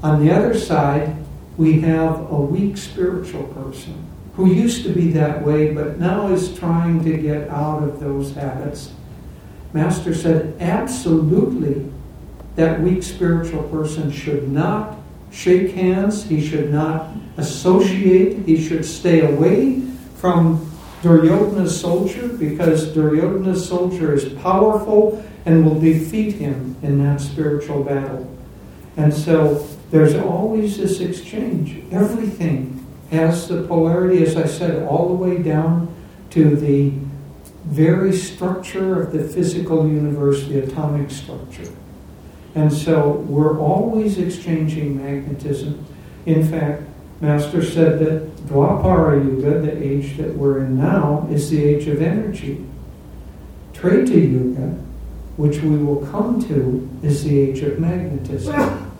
On 0.04 0.24
the 0.24 0.32
other 0.32 0.58
side, 0.58 1.16
we 1.58 1.82
have 1.82 2.32
a 2.32 2.40
weak 2.40 2.78
spiritual 2.78 3.44
person 3.48 4.06
who 4.36 4.54
used 4.54 4.84
to 4.84 4.90
be 4.90 5.12
that 5.12 5.44
way 5.44 5.74
but 5.74 5.98
now 5.98 6.28
is 6.28 6.58
trying 6.58 7.04
to 7.04 7.18
get 7.18 7.50
out 7.50 7.82
of 7.82 8.00
those 8.00 8.36
habits. 8.36 8.92
Master 9.74 10.14
said, 10.14 10.56
absolutely, 10.62 11.92
that 12.56 12.80
weak 12.82 13.02
spiritual 13.02 13.64
person 13.64 14.12
should 14.12 14.50
not 14.50 14.98
shake 15.32 15.72
hands, 15.72 16.24
he 16.24 16.46
should 16.46 16.72
not 16.72 17.08
associate, 17.38 18.46
he 18.46 18.64
should 18.64 18.86
stay 18.86 19.22
away 19.22 19.82
from 20.16 20.72
Duryodhana's 21.02 21.80
soldier 21.80 22.28
because 22.28 22.94
Duryodhana's 22.94 23.68
soldier 23.68 24.14
is 24.14 24.26
powerful 24.42 25.24
and 25.46 25.66
will 25.66 25.80
defeat 25.80 26.36
him 26.36 26.76
in 26.82 27.04
that 27.04 27.22
spiritual 27.22 27.84
battle. 27.84 28.30
And 28.98 29.14
so 29.14 29.68
there's 29.92 30.16
always 30.16 30.78
this 30.78 31.00
exchange. 31.00 31.84
Everything 31.92 32.86
has 33.12 33.48
the 33.48 33.64
polarity, 33.64 34.24
as 34.24 34.36
I 34.36 34.48
said, 34.48 34.84
all 34.88 35.08
the 35.08 35.14
way 35.14 35.38
down 35.42 35.94
to 36.32 36.56
the 36.56 36.92
very 37.66 38.14
structure 38.14 39.02
of 39.02 39.12
the 39.12 39.24
physical 39.24 39.88
universe, 39.88 40.46
the 40.48 40.60
atomic 40.64 41.12
structure. 41.12 41.72
And 42.56 42.74
so 42.74 43.12
we're 43.12 43.60
always 43.60 44.18
exchanging 44.18 44.98
magnetism. 44.98 45.86
In 46.26 46.50
fact, 46.50 46.84
Master 47.20 47.64
said 47.64 48.00
that 48.00 48.36
Dwapara 48.48 49.24
Yuga, 49.24 49.60
the 49.60 49.84
age 49.84 50.18
that 50.18 50.36
we're 50.36 50.60
in 50.60 50.78
now, 50.78 51.28
is 51.32 51.50
the 51.50 51.64
age 51.64 51.88
of 51.88 52.02
energy. 52.02 52.64
Treta 53.74 54.20
Yuga, 54.20 54.78
which 55.36 55.60
we 55.62 55.78
will 55.78 56.06
come 56.08 56.42
to, 56.48 56.88
is 57.02 57.24
the 57.24 57.40
age 57.40 57.60
of 57.62 57.80
magnetism. 57.80 58.92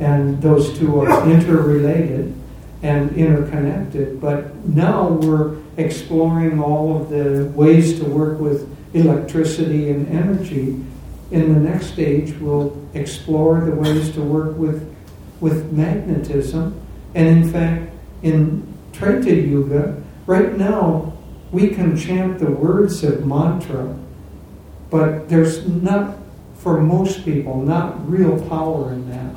And 0.00 0.40
those 0.42 0.76
two 0.78 1.00
are 1.00 1.30
interrelated 1.30 2.34
and 2.82 3.12
interconnected. 3.12 4.20
But 4.20 4.54
now 4.66 5.08
we're 5.08 5.58
exploring 5.76 6.60
all 6.60 7.00
of 7.00 7.10
the 7.10 7.52
ways 7.54 8.00
to 8.00 8.04
work 8.04 8.40
with 8.40 8.68
electricity 8.94 9.90
and 9.90 10.08
energy. 10.08 10.82
In 11.30 11.54
the 11.54 11.60
next 11.60 11.92
stage, 11.92 12.36
we'll 12.38 12.76
explore 12.94 13.60
the 13.60 13.72
ways 13.72 14.10
to 14.14 14.22
work 14.22 14.56
with, 14.56 14.92
with 15.40 15.70
magnetism. 15.72 16.80
And 17.14 17.26
in 17.26 17.52
fact, 17.52 17.92
in 18.22 18.66
Treta 18.92 19.34
Yuga, 19.34 20.00
right 20.26 20.56
now 20.56 21.12
we 21.50 21.68
can 21.68 21.96
chant 21.96 22.38
the 22.38 22.50
words 22.50 23.02
of 23.02 23.26
mantra, 23.26 23.96
but 24.90 25.28
there's 25.28 25.66
not, 25.66 26.18
for 26.54 26.80
most 26.80 27.24
people, 27.24 27.62
not 27.62 28.08
real 28.08 28.40
power 28.48 28.92
in 28.92 29.10
that. 29.10 29.34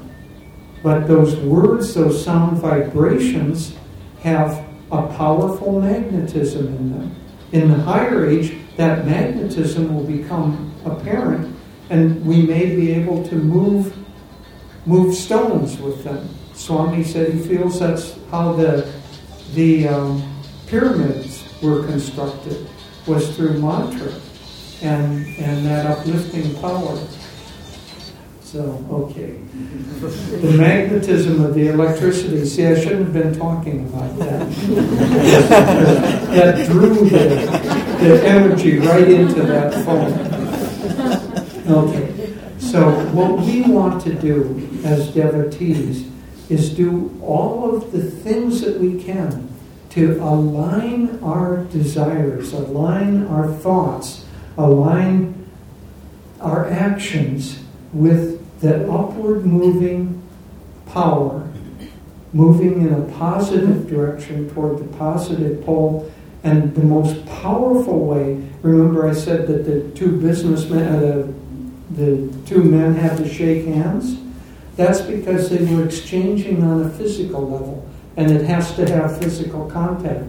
But 0.84 1.08
those 1.08 1.36
words, 1.38 1.94
those 1.94 2.24
sound 2.24 2.58
vibrations, 2.58 3.76
have 4.22 4.64
a 4.92 5.08
powerful 5.08 5.82
magnetism 5.82 6.68
in 6.68 6.92
them. 6.92 7.16
In 7.52 7.70
the 7.70 7.78
higher 7.78 8.28
age, 8.28 8.56
that 8.78 9.06
magnetism 9.06 9.94
will 9.94 10.04
become 10.04 10.74
apparent, 10.86 11.56
and 11.90 12.26
we 12.26 12.42
may 12.42 12.76
be 12.76 12.92
able 12.92 13.24
to 13.28 13.36
move 13.36 13.96
move 14.86 15.16
stones 15.16 15.80
with 15.80 16.04
them. 16.04 16.28
Swami 16.54 17.04
said 17.04 17.34
he 17.34 17.40
feels 17.40 17.80
that's 17.80 18.18
how 18.32 18.54
the 18.54 18.92
the 19.54 19.88
um, 19.88 20.24
pyramids 20.68 21.44
were 21.62 21.86
constructed 21.86 22.68
was 23.06 23.36
through 23.36 23.62
mantra 23.62 24.14
and, 24.82 25.26
and 25.38 25.66
that 25.66 25.86
uplifting 25.86 26.54
power. 26.56 26.98
So, 28.42 28.86
okay. 28.92 29.40
The 30.42 30.56
magnetism 30.58 31.44
of 31.44 31.56
the 31.56 31.70
electricity. 31.70 32.46
See, 32.46 32.66
I 32.66 32.80
shouldn't 32.80 33.06
have 33.06 33.14
been 33.14 33.34
talking 33.34 33.88
about 33.88 34.18
that. 34.20 34.50
that 36.32 36.68
drew 36.68 36.94
the, 36.94 37.48
the 38.00 38.28
energy 38.28 38.78
right 38.78 39.08
into 39.08 39.42
that 39.44 39.74
phone. 39.86 40.14
Okay. 41.68 42.10
So, 42.60 42.92
what 43.12 43.40
we 43.40 43.62
want 43.62 44.04
to 44.04 44.14
do 44.14 44.70
as 44.84 45.10
devotees 45.14 46.13
is 46.50 46.70
do 46.72 47.18
all 47.22 47.76
of 47.76 47.92
the 47.92 48.04
things 48.04 48.62
that 48.62 48.80
we 48.80 49.02
can 49.02 49.50
to 49.92 50.20
align 50.22 51.20
our 51.22 51.66
desires, 51.66 52.52
align 52.52 53.26
our 53.28 53.52
thoughts, 53.54 54.26
align 54.58 55.48
our 56.42 56.68
actions 56.68 57.60
with 57.94 58.42
that 58.60 58.90
upward 58.90 59.46
moving 59.46 60.22
power, 60.88 61.48
moving 62.34 62.82
in 62.88 62.94
a 62.94 63.02
positive 63.18 63.88
direction 63.88 64.50
toward 64.54 64.80
the 64.80 64.98
positive 64.98 65.64
pole. 65.64 66.12
And 66.44 66.76
the 66.76 66.84
most 66.84 67.26
powerful 67.26 68.06
way, 68.06 68.44
remember 68.64 69.08
I 69.08 69.14
said 69.14 69.48
that 69.48 69.66
the 69.66 69.90
two 69.92 70.20
businessmen, 70.20 70.84
uh, 70.84 71.00
the, 71.92 72.06
the 72.06 72.48
two 72.48 72.64
men 72.64 72.96
had 72.96 73.18
to 73.18 73.32
shake 73.32 73.66
hands? 73.66 74.23
That's 74.76 75.02
because 75.02 75.50
they 75.50 75.64
were 75.66 75.86
exchanging 75.86 76.64
on 76.64 76.84
a 76.84 76.90
physical 76.90 77.48
level, 77.48 77.88
and 78.18 78.32
it 78.32 78.46
has 78.46 78.76
to 78.76 78.90
have 78.90 79.20
physical 79.20 79.70
contact. 79.70 80.24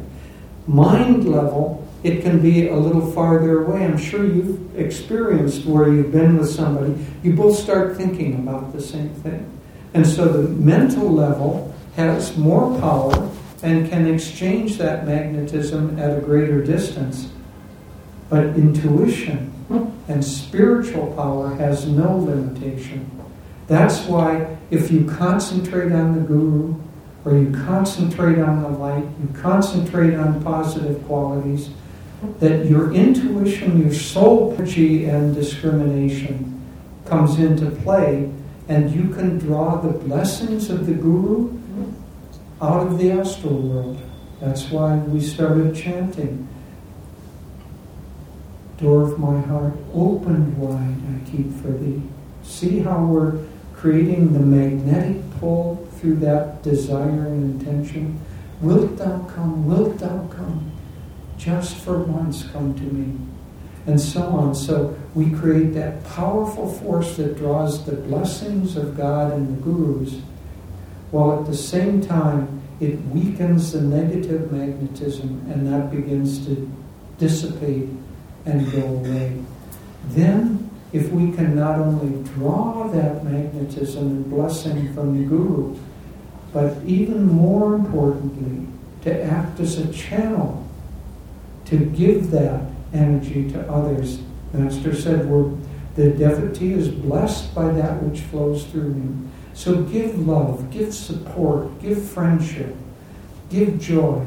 Mind 0.66 1.28
level, 1.28 1.86
it 2.02 2.22
can 2.22 2.40
be 2.40 2.68
a 2.68 2.76
little 2.76 3.10
farther 3.12 3.64
away. 3.64 3.84
I'm 3.84 3.96
sure 3.96 4.24
you've 4.24 4.78
experienced 4.78 5.64
where 5.64 5.88
you've 5.88 6.12
been 6.12 6.36
with 6.36 6.50
somebody, 6.50 6.94
you 7.22 7.32
both 7.32 7.58
start 7.58 7.96
thinking 7.96 8.34
about 8.34 8.72
the 8.72 8.82
same 8.82 9.08
thing. 9.08 9.50
And 9.94 10.06
so 10.06 10.26
the 10.26 10.48
mental 10.48 11.10
level 11.10 11.74
has 11.96 12.36
more 12.36 12.78
power 12.80 13.30
and 13.62 13.88
can 13.88 14.06
exchange 14.06 14.76
that 14.76 15.06
magnetism 15.06 15.98
at 15.98 16.18
a 16.18 16.20
greater 16.20 16.62
distance. 16.62 17.30
But 18.28 18.44
intuition 18.48 19.52
and 20.08 20.22
spiritual 20.22 21.14
power 21.14 21.54
has 21.54 21.86
no 21.86 22.18
limitation. 22.18 23.13
That's 23.66 24.04
why 24.06 24.56
if 24.70 24.90
you 24.90 25.04
concentrate 25.04 25.92
on 25.92 26.14
the 26.14 26.20
guru, 26.20 26.74
or 27.24 27.38
you 27.38 27.50
concentrate 27.64 28.38
on 28.38 28.62
the 28.62 28.68
light, 28.68 29.04
you 29.20 29.28
concentrate 29.40 30.14
on 30.14 30.42
positive 30.42 31.02
qualities, 31.06 31.70
that 32.40 32.66
your 32.66 32.92
intuition, 32.92 33.80
your 33.80 33.94
soul 33.94 34.52
energy 34.54 35.06
and 35.06 35.34
discrimination 35.34 36.62
comes 37.06 37.38
into 37.38 37.70
play, 37.82 38.30
and 38.68 38.90
you 38.90 39.08
can 39.14 39.38
draw 39.38 39.80
the 39.80 39.92
blessings 39.98 40.70
of 40.70 40.86
the 40.86 40.92
guru 40.92 41.58
out 42.60 42.86
of 42.86 42.98
the 42.98 43.10
astral 43.10 43.56
world. 43.56 44.00
That's 44.40 44.70
why 44.70 44.96
we 44.96 45.20
started 45.20 45.74
chanting. 45.74 46.48
Door 48.78 49.12
of 49.12 49.18
my 49.18 49.40
heart 49.42 49.74
opened 49.94 50.58
wide, 50.58 50.96
I 51.14 51.30
keep 51.30 51.52
for 51.60 51.72
thee. 51.72 52.02
See 52.42 52.80
how 52.80 53.04
we're 53.04 53.38
creating 53.84 54.32
the 54.32 54.40
magnetic 54.40 55.18
pull 55.38 55.86
through 55.98 56.16
that 56.16 56.62
desire 56.62 57.26
and 57.26 57.60
intention. 57.60 58.18
Wilt 58.62 58.96
thou 58.96 59.18
come? 59.34 59.66
Wilt 59.66 59.98
thou 59.98 60.26
come? 60.28 60.72
Just 61.36 61.76
for 61.76 61.98
once 61.98 62.44
come 62.44 62.74
to 62.76 62.80
me. 62.80 63.14
And 63.86 64.00
so 64.00 64.22
on. 64.22 64.54
So 64.54 64.96
we 65.14 65.28
create 65.32 65.74
that 65.74 66.02
powerful 66.04 66.72
force 66.72 67.18
that 67.18 67.36
draws 67.36 67.84
the 67.84 67.92
blessings 67.92 68.78
of 68.78 68.96
God 68.96 69.34
and 69.34 69.54
the 69.54 69.62
gurus, 69.62 70.18
while 71.10 71.40
at 71.40 71.46
the 71.46 71.54
same 71.54 72.00
time 72.00 72.62
it 72.80 72.98
weakens 73.08 73.72
the 73.72 73.82
negative 73.82 74.50
magnetism 74.50 75.44
and 75.52 75.70
that 75.70 75.90
begins 75.90 76.46
to 76.46 76.72
dissipate 77.18 77.90
and 78.46 78.72
go 78.72 78.80
away. 78.80 79.42
Then 80.08 80.63
if 80.94 81.10
we 81.10 81.32
can 81.32 81.56
not 81.56 81.76
only 81.80 82.22
draw 82.34 82.86
that 82.86 83.24
magnetism 83.24 84.06
and 84.06 84.30
blessing 84.30 84.94
from 84.94 85.18
the 85.18 85.28
Guru, 85.28 85.76
but 86.52 86.76
even 86.86 87.26
more 87.26 87.74
importantly, 87.74 88.68
to 89.02 89.24
act 89.24 89.58
as 89.58 89.76
a 89.78 89.92
channel 89.92 90.64
to 91.64 91.76
give 91.76 92.30
that 92.30 92.62
energy 92.92 93.50
to 93.50 93.68
others. 93.68 94.20
Master 94.52 94.94
said, 94.94 95.28
the 95.96 96.10
devotee 96.10 96.74
is 96.74 96.88
blessed 96.88 97.52
by 97.56 97.72
that 97.72 98.00
which 98.00 98.20
flows 98.20 98.64
through 98.66 98.94
him. 98.94 99.32
So 99.52 99.82
give 99.82 100.28
love, 100.28 100.70
give 100.70 100.94
support, 100.94 101.82
give 101.82 102.08
friendship, 102.08 102.72
give 103.50 103.80
joy, 103.80 104.24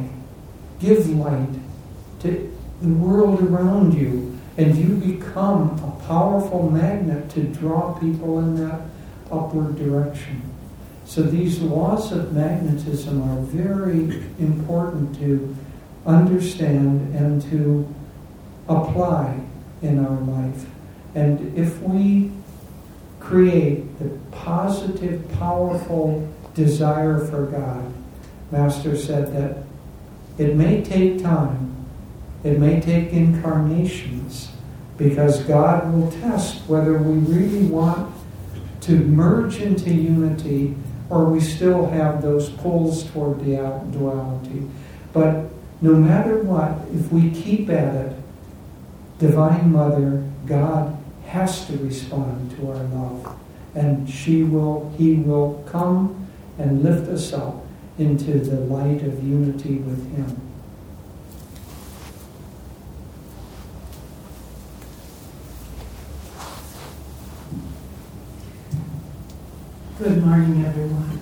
give 0.81 1.09
light 1.11 1.47
to 2.19 2.53
the 2.81 2.89
world 2.89 3.41
around 3.41 3.93
you 3.93 4.36
and 4.57 4.75
you 4.75 4.95
become 5.15 5.79
a 5.83 6.05
powerful 6.07 6.69
magnet 6.69 7.29
to 7.29 7.43
draw 7.43 7.93
people 7.99 8.39
in 8.39 8.55
that 8.67 8.81
upward 9.31 9.77
direction. 9.77 10.41
So 11.05 11.21
these 11.21 11.61
laws 11.61 12.11
of 12.11 12.33
magnetism 12.33 13.21
are 13.21 13.41
very 13.43 14.25
important 14.39 15.17
to 15.19 15.55
understand 16.05 17.15
and 17.15 17.41
to 17.43 17.93
apply 18.67 19.39
in 19.81 20.03
our 20.03 20.19
life. 20.21 20.65
And 21.15 21.57
if 21.57 21.79
we 21.81 22.31
create 23.19 23.99
the 23.99 24.09
positive, 24.31 25.29
powerful 25.33 26.27
desire 26.53 27.25
for 27.25 27.45
God, 27.45 27.93
Master 28.51 28.97
said 28.97 29.33
that 29.33 29.63
it 30.37 30.55
may 30.55 30.83
take 30.83 31.21
time, 31.21 31.76
it 32.43 32.59
may 32.59 32.79
take 32.79 33.11
incarnations 33.11 34.51
because 34.97 35.43
God 35.43 35.93
will 35.93 36.11
test 36.11 36.67
whether 36.67 36.97
we 36.97 37.19
really 37.33 37.65
want 37.65 38.13
to 38.81 38.91
merge 38.91 39.61
into 39.61 39.93
unity 39.93 40.75
or 41.09 41.25
we 41.25 41.39
still 41.39 41.87
have 41.87 42.21
those 42.21 42.49
pulls 42.49 43.03
toward 43.11 43.39
the 43.39 43.55
duality. 43.91 44.67
But 45.13 45.45
no 45.81 45.93
matter 45.93 46.41
what, 46.43 46.79
if 46.93 47.11
we 47.11 47.31
keep 47.31 47.69
at 47.69 47.95
it, 47.95 48.15
Divine 49.19 49.71
Mother, 49.71 50.23
God 50.45 50.97
has 51.27 51.65
to 51.67 51.77
respond 51.77 52.55
to 52.57 52.71
our 52.71 52.83
love. 52.83 53.39
And 53.75 54.09
she 54.09 54.43
will, 54.43 54.93
he 54.97 55.15
will 55.15 55.63
come 55.67 56.27
and 56.57 56.83
lift 56.83 57.07
us 57.09 57.33
up 57.33 57.63
into 57.99 58.39
the 58.39 58.59
light 58.61 59.03
of 59.03 59.23
unity 59.23 59.77
with 59.77 60.15
him. 60.15 60.41
Good 69.99 70.23
morning, 70.23 70.63
everyone. 70.63 71.17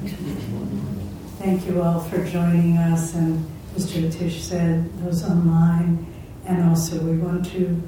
Thank 1.40 1.66
you 1.66 1.82
all 1.82 2.02
for 2.02 2.22
joining 2.26 2.76
us. 2.76 3.16
And 3.16 3.50
as 3.74 3.90
Tish 3.90 4.44
said, 4.44 4.92
those 5.02 5.24
online. 5.24 6.06
And 6.46 6.62
also, 6.62 7.00
we 7.00 7.18
want 7.18 7.46
to 7.52 7.82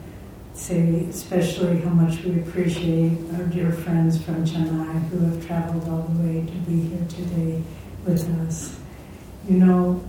say 0.54 1.06
especially 1.10 1.82
how 1.82 1.90
much 1.90 2.24
we 2.24 2.40
appreciate 2.40 3.18
our 3.36 3.44
dear 3.48 3.74
friends 3.74 4.24
from 4.24 4.46
Chennai 4.46 5.10
who 5.10 5.20
have 5.26 5.46
traveled 5.46 5.90
all 5.90 6.04
the 6.04 6.24
way 6.24 6.46
to 6.46 6.54
be 6.70 6.80
here 6.84 7.06
today 7.10 7.62
with 8.06 8.26
us. 8.48 8.80
You 9.50 9.58
know, 9.58 10.02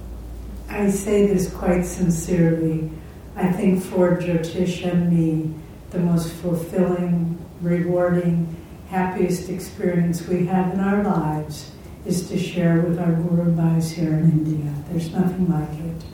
I 0.68 0.90
say 0.90 1.26
this 1.26 1.52
quite 1.52 1.86
sincerely. 1.86 2.88
I 3.34 3.50
think 3.50 3.82
for 3.82 4.16
Jyotish 4.16 4.88
and 4.88 5.12
me, 5.12 5.54
the 5.90 5.98
most 5.98 6.32
fulfilling, 6.34 7.36
rewarding, 7.62 8.54
happiest 8.88 9.50
experience 9.50 10.26
we 10.26 10.46
have 10.46 10.72
in 10.72 10.80
our 10.80 11.02
lives 11.04 11.70
is 12.06 12.28
to 12.28 12.38
share 12.38 12.80
with 12.80 12.98
our 12.98 13.12
Guru 13.12 13.54
Bhais 13.54 13.90
here 13.90 14.14
in 14.14 14.30
India. 14.30 14.72
There's 14.90 15.12
nothing 15.12 15.48
like 15.50 15.68
it. 15.80 16.04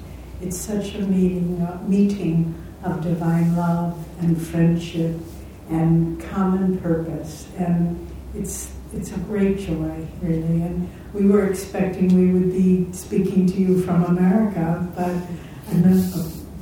It's 0.42 0.58
such 0.58 0.94
a 0.96 1.02
meeting, 1.02 1.62
uh, 1.62 1.80
meeting 1.86 2.54
of 2.82 3.02
divine 3.02 3.56
love 3.56 3.96
and 4.20 4.40
friendship 4.40 5.16
and 5.70 6.20
common 6.20 6.78
purpose. 6.78 7.48
And 7.58 8.10
it's, 8.34 8.72
it's 8.92 9.12
a 9.12 9.18
great 9.18 9.58
joy, 9.58 10.06
really. 10.20 10.62
And 10.62 10.90
we 11.12 11.26
were 11.26 11.46
expecting 11.46 12.08
we 12.08 12.38
would 12.38 12.52
be 12.52 12.92
speaking 12.92 13.46
to 13.46 13.54
you 13.54 13.82
from 13.82 14.04
America, 14.04 14.86
but 14.96 15.14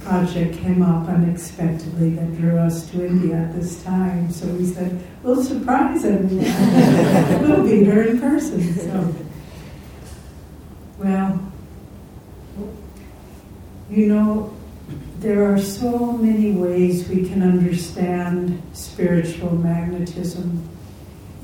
project 0.05 0.59
came 0.59 0.83
up 0.83 1.09
unexpectedly 1.09 2.11
that 2.11 2.37
drew 2.37 2.59
us 2.59 2.91
to 2.91 3.07
India 3.07 3.37
at 3.37 3.55
this 3.55 3.83
time. 3.83 4.31
So 4.31 4.47
we 4.49 4.67
said, 4.67 5.03
we'll 5.23 5.43
surprise 5.43 6.05
everyone. 6.05 7.43
we'll 7.43 7.63
be 7.65 7.85
there 7.85 8.03
in 8.03 8.21
person. 8.21 8.75
So, 8.75 9.15
well, 10.99 11.53
You 13.93 14.07
know, 14.07 14.55
there 15.19 15.53
are 15.53 15.59
so 15.59 16.13
many 16.13 16.53
ways 16.53 17.07
we 17.11 17.29
can 17.29 17.43
understand 17.43 18.63
spiritual 18.73 19.55
magnetism, 19.55 20.67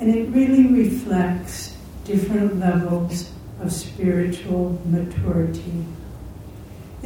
and 0.00 0.08
it 0.08 0.30
really 0.30 0.66
reflects 0.66 1.76
different 2.06 2.58
levels 2.58 3.30
of 3.60 3.70
spiritual 3.70 4.80
maturity. 4.86 5.84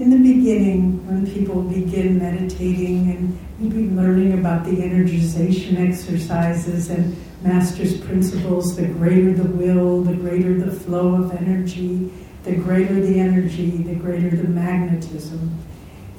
In 0.03 0.11
the 0.11 0.35
beginning, 0.35 1.07
when 1.07 1.33
people 1.33 1.63
begin 1.63 2.19
meditating 2.19 3.09
and 3.13 3.39
maybe 3.61 3.89
learning 3.95 4.37
about 4.37 4.65
the 4.65 4.73
energization 4.73 5.79
exercises 5.79 6.91
and 6.91 7.17
Master's 7.45 8.01
principles, 8.01 8.75
the 8.75 8.89
greater 8.89 9.33
the 9.33 9.45
will, 9.45 10.03
the 10.03 10.15
greater 10.15 10.59
the 10.59 10.73
flow 10.73 11.23
of 11.23 11.31
energy, 11.37 12.11
the 12.43 12.57
greater 12.57 13.01
the 13.01 13.21
energy, 13.21 13.71
the 13.71 13.95
greater 13.95 14.29
the 14.29 14.49
magnetism. 14.49 15.57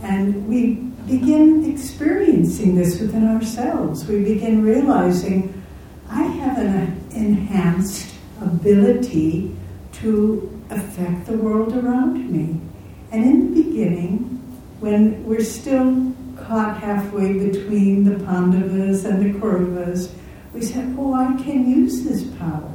And 0.01 0.47
we 0.47 0.75
begin 1.05 1.69
experiencing 1.69 2.75
this 2.75 3.01
within 3.01 3.27
ourselves. 3.27 4.05
We 4.05 4.23
begin 4.23 4.63
realizing 4.63 5.61
I 6.09 6.23
have 6.23 6.57
an 6.57 7.05
enhanced 7.11 8.15
ability 8.39 9.53
to 9.99 10.63
affect 10.69 11.25
the 11.25 11.35
world 11.35 11.73
around 11.73 12.31
me. 12.31 12.61
And 13.13 13.23
in 13.23 13.53
the 13.53 13.61
beginning, 13.61 14.41
when 14.79 15.23
we're 15.23 15.43
still 15.43 16.13
caught 16.35 16.81
halfway 16.81 17.33
between 17.33 18.05
the 18.05 18.23
Pandavas 18.25 19.05
and 19.05 19.23
the 19.23 19.39
Kauravas, 19.39 20.11
we 20.51 20.63
said, 20.63 20.95
Oh, 20.97 21.13
I 21.13 21.27
can 21.43 21.69
use 21.69 22.03
this 22.03 22.23
power. 22.39 22.73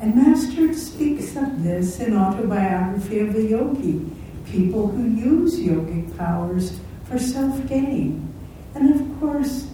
And 0.00 0.16
Master 0.16 0.72
speaks 0.72 1.36
of 1.36 1.62
this 1.62 2.00
in 2.00 2.16
Autobiography 2.16 3.20
of 3.20 3.34
a 3.34 3.42
Yogi 3.42 4.10
people 4.46 4.88
who 4.88 5.08
use 5.08 5.58
yogic 5.58 6.16
powers 6.16 6.80
for 7.04 7.18
self 7.18 7.66
gain. 7.68 8.32
And 8.74 8.94
of 8.94 9.20
course, 9.20 9.68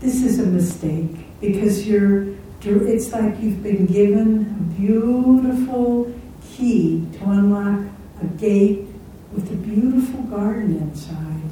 this 0.00 0.22
is 0.22 0.38
a 0.38 0.46
mistake 0.46 1.40
because 1.40 1.86
you're 1.86 2.34
it's 2.66 3.12
like 3.12 3.38
you've 3.40 3.62
been 3.62 3.84
given 3.84 4.40
a 4.58 4.80
beautiful 4.80 6.10
key 6.50 7.06
to 7.12 7.24
unlock 7.24 7.93
a 8.24 8.28
gate 8.36 8.86
with 9.32 9.50
a 9.52 9.56
beautiful 9.56 10.22
garden 10.22 10.76
inside. 10.78 11.42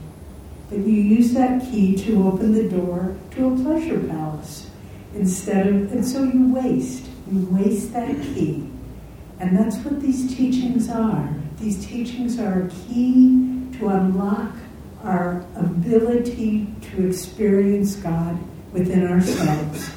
But 0.68 0.78
you 0.78 0.94
use 0.94 1.32
that 1.34 1.60
key 1.62 1.96
to 2.04 2.26
open 2.26 2.54
the 2.54 2.68
door 2.68 3.16
to 3.32 3.48
a 3.48 3.56
pleasure 3.56 4.00
palace 4.00 4.70
instead 5.14 5.66
of, 5.66 5.92
and 5.92 6.06
so 6.06 6.22
you 6.22 6.52
waste. 6.52 7.06
You 7.30 7.46
waste 7.50 7.92
that 7.92 8.14
key. 8.22 8.68
And 9.38 9.56
that's 9.56 9.76
what 9.78 10.00
these 10.00 10.34
teachings 10.34 10.88
are. 10.88 11.28
These 11.60 11.86
teachings 11.86 12.38
are 12.38 12.62
a 12.62 12.68
key 12.70 13.68
to 13.78 13.88
unlock 13.88 14.52
our 15.02 15.44
ability 15.56 16.68
to 16.82 17.08
experience 17.08 17.96
God 17.96 18.38
within 18.72 19.06
ourselves. 19.06 19.90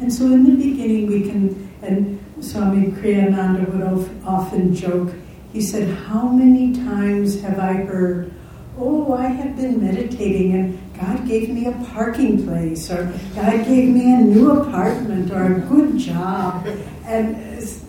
And 0.00 0.12
so 0.12 0.26
in 0.26 0.44
the 0.44 0.56
beginning, 0.56 1.06
we 1.06 1.22
can, 1.22 1.70
and 1.82 2.18
Swami 2.40 2.88
Kriyananda 2.88 3.68
would 3.72 4.24
often 4.24 4.74
joke, 4.74 5.12
he 5.52 5.60
said, 5.60 5.88
How 6.06 6.28
many 6.28 6.74
times 6.74 7.40
have 7.42 7.58
I 7.58 7.74
heard, 7.74 8.32
Oh, 8.76 9.12
I 9.12 9.26
have 9.26 9.56
been 9.56 9.84
meditating 9.84 10.54
and 10.54 10.78
God 11.00 11.26
gave 11.26 11.48
me 11.48 11.66
a 11.66 11.72
parking 11.92 12.44
place, 12.44 12.90
or 12.90 13.12
God 13.34 13.64
gave 13.66 13.88
me 13.88 14.14
a 14.14 14.18
new 14.18 14.50
apartment, 14.52 15.32
or 15.32 15.56
a 15.56 15.60
good 15.60 15.98
job. 15.98 16.66
And, 17.04 17.36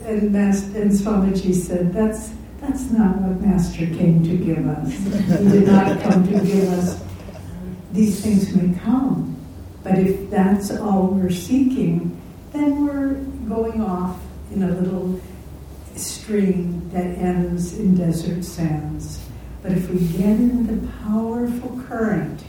and, 0.06 0.36
and 0.36 0.92
Swamiji 0.92 1.54
said, 1.54 1.94
That's, 1.94 2.32
that's 2.62 2.92
not 2.92 3.18
what 3.18 3.42
Master 3.42 3.86
came 3.86 4.24
to 4.24 4.38
give 4.38 4.68
us. 4.68 4.92
He 4.94 5.50
did 5.50 5.68
not 5.68 6.02
come 6.02 6.28
to 6.28 6.40
give 6.46 6.70
us. 6.70 7.04
These 7.92 8.22
things 8.22 8.56
may 8.56 8.78
come, 8.80 9.36
but 9.84 9.98
if 9.98 10.30
that's 10.30 10.72
all 10.72 11.08
we're 11.08 11.32
seeking, 11.32 12.20
then 12.52 12.86
we're 12.86 13.14
going 13.50 13.82
off 13.82 14.20
in 14.52 14.64
a 14.64 14.70
little 14.70 15.20
that 16.30 17.18
ends 17.18 17.80
in 17.80 17.96
desert 17.96 18.44
sands. 18.44 19.20
But 19.64 19.72
if 19.72 19.90
we 19.90 20.00
get 20.16 20.26
in 20.30 20.68
the 20.68 20.88
powerful 21.00 21.82
current 21.88 22.44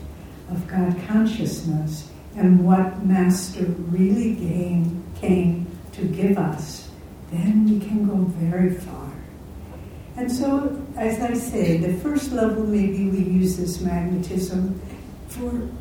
of 0.50 0.66
God 0.68 0.94
consciousness 1.08 2.10
and 2.36 2.62
what 2.62 3.02
Master 3.06 3.64
really 3.64 4.36
came, 4.36 5.02
came 5.18 5.66
to 5.92 6.04
give 6.04 6.36
us, 6.36 6.90
then 7.30 7.64
we 7.64 7.80
can 7.80 8.06
go 8.06 8.16
very 8.36 8.74
far. 8.74 9.10
And 10.16 10.30
so, 10.30 10.86
as 10.96 11.20
I 11.22 11.32
say, 11.32 11.78
the 11.78 11.94
first 12.00 12.32
level 12.32 12.64
maybe 12.64 13.08
we 13.08 13.18
use 13.20 13.56
this 13.56 13.80
magnetism 13.80 14.78
for 15.28 15.50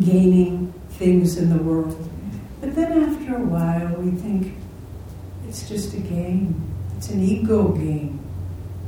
gaining 0.00 0.72
things 0.90 1.38
in 1.38 1.56
the 1.56 1.62
world. 1.62 2.10
But 2.60 2.74
then 2.74 3.04
after 3.04 3.36
a 3.36 3.44
while, 3.44 3.94
we 4.00 4.10
think 4.18 4.54
it's 5.46 5.68
just 5.68 5.94
a 5.94 5.98
game, 5.98 6.69
it's 7.00 7.08
an 7.08 7.22
ego 7.22 7.68
game. 7.68 8.20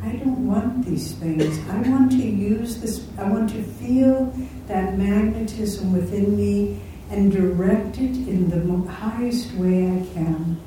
I 0.02 0.12
don't 0.16 0.46
want 0.46 0.84
these 0.84 1.12
things. 1.14 1.58
I 1.70 1.78
want 1.88 2.10
to 2.10 2.18
use 2.18 2.76
this, 2.76 3.08
I 3.16 3.24
want 3.24 3.48
to 3.52 3.62
feel 3.62 4.26
that 4.66 4.98
magnetism 4.98 5.94
within 5.94 6.36
me 6.36 6.78
and 7.08 7.32
direct 7.32 7.96
it 7.96 8.14
in 8.28 8.50
the 8.50 8.90
highest 8.90 9.54
way 9.54 9.86
I 9.86 10.04
can. 10.12 10.60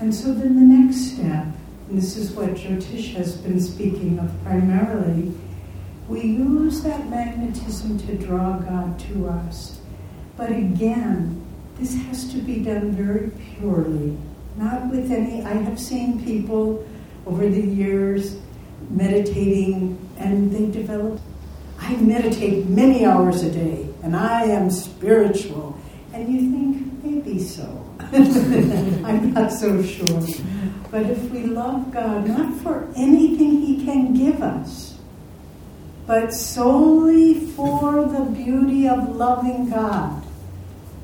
And 0.00 0.12
so 0.12 0.34
then 0.34 0.56
the 0.56 0.82
next 0.82 1.12
step, 1.12 1.46
and 1.88 1.96
this 1.96 2.16
is 2.16 2.32
what 2.32 2.56
Jyotish 2.56 3.14
has 3.14 3.36
been 3.36 3.60
speaking 3.60 4.18
of 4.18 4.32
primarily, 4.42 5.32
we 6.08 6.22
use 6.22 6.82
that 6.82 7.08
magnetism 7.08 7.98
to 8.00 8.16
draw 8.16 8.58
God 8.58 8.98
to 8.98 9.28
us. 9.28 9.78
But 10.36 10.50
again, 10.50 11.40
this 11.78 11.94
has 12.06 12.32
to 12.32 12.38
be 12.38 12.64
done 12.64 12.90
very 12.90 13.30
purely, 13.30 14.18
not 14.56 14.90
with 14.90 15.10
any. 15.10 15.42
I 15.42 15.54
have 15.54 15.78
seen 15.78 16.24
people 16.24 16.86
over 17.26 17.48
the 17.48 17.60
years 17.60 18.36
meditating 18.90 19.98
and 20.18 20.50
they 20.50 20.66
develop. 20.70 21.20
I 21.78 21.96
meditate 21.96 22.66
many 22.68 23.04
hours 23.04 23.42
a 23.42 23.50
day 23.50 23.88
and 24.02 24.16
I 24.16 24.44
am 24.44 24.70
spiritual. 24.70 25.78
And 26.12 26.32
you 26.32 26.50
think, 26.50 27.04
maybe 27.04 27.40
so. 27.40 27.84
I'm 28.12 29.32
not 29.32 29.50
so 29.50 29.82
sure. 29.82 30.22
But 30.90 31.02
if 31.06 31.30
we 31.30 31.44
love 31.44 31.92
God, 31.92 32.28
not 32.28 32.54
for 32.60 32.88
anything 32.94 33.60
He 33.60 33.84
can 33.84 34.14
give 34.14 34.40
us, 34.42 34.96
but 36.06 36.32
solely 36.32 37.40
for 37.40 38.04
the 38.04 38.24
beauty 38.30 38.88
of 38.88 39.16
loving 39.16 39.70
God. 39.70 40.22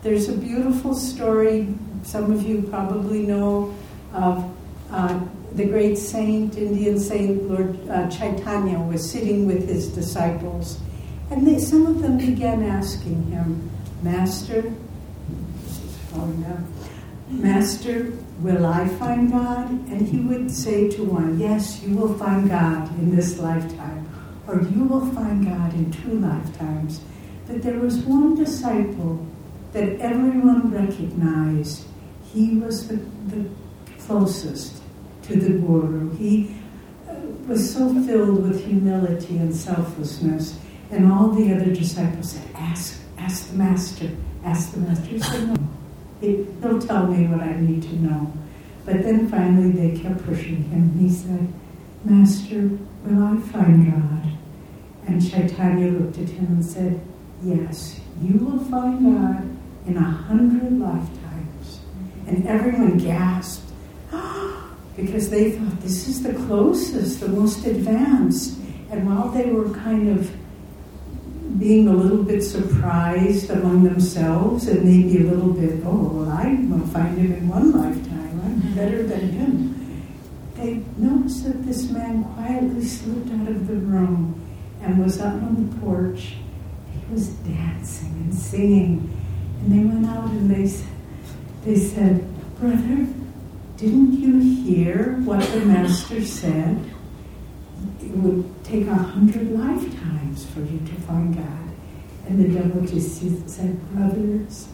There's 0.02 0.28
a 0.28 0.36
beautiful 0.36 0.94
story, 0.94 1.74
some 2.02 2.32
of 2.32 2.42
you 2.42 2.62
probably 2.62 3.22
know, 3.22 3.74
of 4.12 4.56
uh, 4.90 5.20
the 5.54 5.64
great 5.64 5.96
saint, 5.96 6.56
Indian 6.56 6.98
saint 6.98 7.50
Lord 7.50 7.88
uh, 7.88 8.08
Chaitanya, 8.08 8.78
was 8.78 9.08
sitting 9.08 9.46
with 9.46 9.68
his 9.68 9.88
disciples, 9.88 10.80
and 11.30 11.46
they, 11.46 11.58
some 11.58 11.86
of 11.86 12.02
them 12.02 12.18
began 12.18 12.62
asking 12.62 13.30
him, 13.30 13.70
Master, 14.02 14.72
Master, 17.28 18.12
will 18.40 18.66
I 18.66 18.88
find 18.88 19.30
God? 19.30 19.70
And 19.70 20.06
he 20.06 20.18
would 20.18 20.50
say 20.50 20.88
to 20.90 21.04
one, 21.04 21.38
Yes, 21.38 21.82
you 21.82 21.96
will 21.96 22.14
find 22.18 22.50
God 22.50 22.88
in 22.98 23.14
this 23.14 23.38
lifetime, 23.38 24.08
or 24.48 24.62
you 24.62 24.84
will 24.84 25.06
find 25.12 25.46
God 25.46 25.72
in 25.74 25.92
two 25.92 26.18
lifetimes. 26.18 27.00
But 27.46 27.62
there 27.62 27.78
was 27.78 27.98
one 27.98 28.34
disciple 28.34 29.24
that 29.72 30.00
everyone 30.00 30.70
recognized. 30.72 31.86
He 32.32 32.56
was 32.58 32.86
the, 32.88 32.96
the 33.28 33.48
closest 33.98 34.82
to 35.22 35.36
the 35.36 35.58
Guru. 35.58 36.16
He 36.16 36.54
uh, 37.08 37.14
was 37.46 37.72
so 37.72 37.92
filled 38.04 38.42
with 38.46 38.64
humility 38.64 39.36
and 39.38 39.54
selflessness. 39.54 40.58
And 40.90 41.10
all 41.12 41.28
the 41.30 41.54
other 41.54 41.72
disciples 41.72 42.32
said, 42.32 42.48
Ask, 42.54 43.00
ask 43.18 43.50
the 43.50 43.56
Master, 43.56 44.10
ask 44.44 44.72
the 44.72 44.80
Master. 44.80 45.06
He 45.06 45.18
said, 45.20 45.48
No, 45.48 45.68
he'll 46.20 46.80
tell 46.80 47.06
me 47.06 47.26
what 47.26 47.40
I 47.40 47.58
need 47.60 47.82
to 47.82 47.94
know. 47.96 48.32
But 48.84 49.02
then 49.02 49.28
finally 49.28 49.70
they 49.70 50.00
kept 50.00 50.24
pushing 50.24 50.64
him. 50.64 50.98
He 50.98 51.08
said, 51.08 51.52
Master, 52.04 52.70
will 53.04 53.22
I 53.22 53.36
find 53.40 53.92
God? 53.92 54.38
And 55.06 55.30
Chaitanya 55.30 55.90
looked 55.90 56.18
at 56.18 56.28
him 56.28 56.46
and 56.46 56.64
said, 56.64 57.00
Yes, 57.42 58.00
you 58.22 58.38
will 58.38 58.58
find 58.64 59.16
God 59.16 59.56
in 59.86 59.96
a 59.96 60.02
hundred 60.02 60.78
lifetimes. 60.78 61.19
And 62.30 62.46
everyone 62.46 62.96
gasped 62.96 63.72
because 64.96 65.30
they 65.30 65.50
thought 65.50 65.80
this 65.80 66.06
is 66.06 66.22
the 66.22 66.32
closest, 66.32 67.18
the 67.18 67.28
most 67.28 67.66
advanced. 67.66 68.56
And 68.88 69.04
while 69.04 69.30
they 69.30 69.50
were 69.50 69.70
kind 69.70 70.08
of 70.16 70.30
being 71.58 71.88
a 71.88 71.92
little 71.92 72.22
bit 72.22 72.42
surprised 72.42 73.50
among 73.50 73.82
themselves 73.82 74.68
and 74.68 74.84
maybe 74.84 75.26
a 75.26 75.28
little 75.28 75.52
bit, 75.52 75.82
oh, 75.84 76.12
well, 76.12 76.30
I 76.30 76.54
will 76.70 76.86
find 76.86 77.18
him 77.18 77.32
in 77.32 77.48
one 77.48 77.72
lifetime. 77.72 78.40
I'm 78.44 78.74
better 78.76 79.02
than 79.02 79.28
him. 79.30 80.04
they 80.54 80.84
noticed 80.98 81.46
that 81.46 81.66
this 81.66 81.90
man 81.90 82.22
quietly 82.34 82.84
slipped 82.84 83.32
out 83.32 83.48
of 83.48 83.66
the 83.66 83.74
room 83.74 84.40
and 84.82 85.02
was 85.02 85.20
up 85.20 85.34
on 85.34 85.68
the 85.68 85.76
porch. 85.80 86.34
He 86.92 87.12
was 87.12 87.30
dancing 87.30 88.12
and 88.24 88.32
singing. 88.32 89.10
And 89.62 89.72
they 89.72 89.84
went 89.84 90.06
out 90.06 90.30
and 90.30 90.48
they, 90.48 90.72
they 91.64 91.76
said, 91.76 92.24
Brother, 92.58 93.06
didn't 93.76 94.12
you 94.12 94.38
hear 94.62 95.16
what 95.24 95.46
the 95.52 95.60
Master 95.60 96.24
said? 96.24 96.84
It 98.00 98.10
would 98.10 98.64
take 98.64 98.86
a 98.86 98.94
hundred 98.94 99.52
lifetimes 99.52 100.46
for 100.46 100.60
you 100.60 100.78
to 100.78 100.94
find 101.02 101.34
God. 101.34 101.70
And 102.26 102.38
the 102.38 102.60
devil 102.60 102.82
just 102.86 103.48
said, 103.48 103.92
Brothers, 103.92 104.68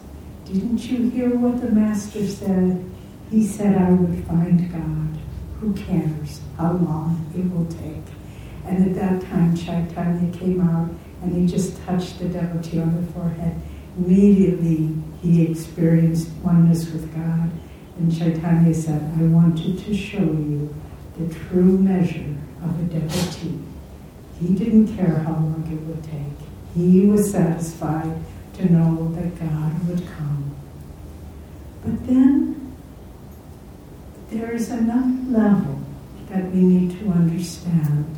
didn't 0.45 0.83
you 0.85 1.09
hear 1.09 1.35
what 1.35 1.61
the 1.61 1.71
Master 1.71 2.25
said? 2.27 2.89
He 3.31 3.45
said 3.45 3.77
I 3.77 3.91
would 3.91 4.25
find 4.25 4.71
God. 4.71 5.21
Who 5.59 5.73
cares 5.73 6.41
how 6.57 6.73
long 6.73 7.29
it 7.35 7.51
will 7.51 7.65
take? 7.65 8.03
And 8.65 8.89
at 8.89 8.95
that 8.95 9.29
time, 9.29 9.55
Chaitanya 9.55 10.37
came 10.37 10.61
out 10.61 10.89
and 11.21 11.33
he 11.33 11.47
just 11.47 11.81
touched 11.85 12.19
the 12.19 12.29
devotee 12.29 12.79
on 12.79 12.95
the 12.95 13.11
forehead. 13.11 13.59
Immediately, 13.97 14.95
he 15.21 15.43
experienced 15.51 16.29
oneness 16.43 16.91
with 16.91 17.13
God. 17.13 17.49
And 17.97 18.15
Chaitanya 18.15 18.73
said, 18.73 19.01
I 19.17 19.23
wanted 19.23 19.79
to 19.85 19.95
show 19.95 20.19
you 20.19 20.73
the 21.17 21.33
true 21.33 21.77
measure 21.79 22.35
of 22.63 22.79
a 22.79 22.83
devotee. 22.83 23.59
He 24.39 24.53
didn't 24.53 24.95
care 24.95 25.19
how 25.19 25.31
long 25.31 25.67
it 25.71 25.81
would 25.87 26.03
take. 26.03 26.47
He 26.75 27.07
was 27.07 27.31
satisfied 27.31 28.15
to 28.53 28.71
know 28.71 29.11
that 29.15 29.39
God 29.39 29.87
would 29.87 30.07
come. 30.15 30.55
But 31.83 32.05
then 32.05 32.75
there 34.29 34.53
is 34.53 34.69
another 34.69 35.31
level 35.31 35.79
that 36.29 36.51
we 36.51 36.61
need 36.61 36.99
to 36.99 37.09
understand 37.09 38.15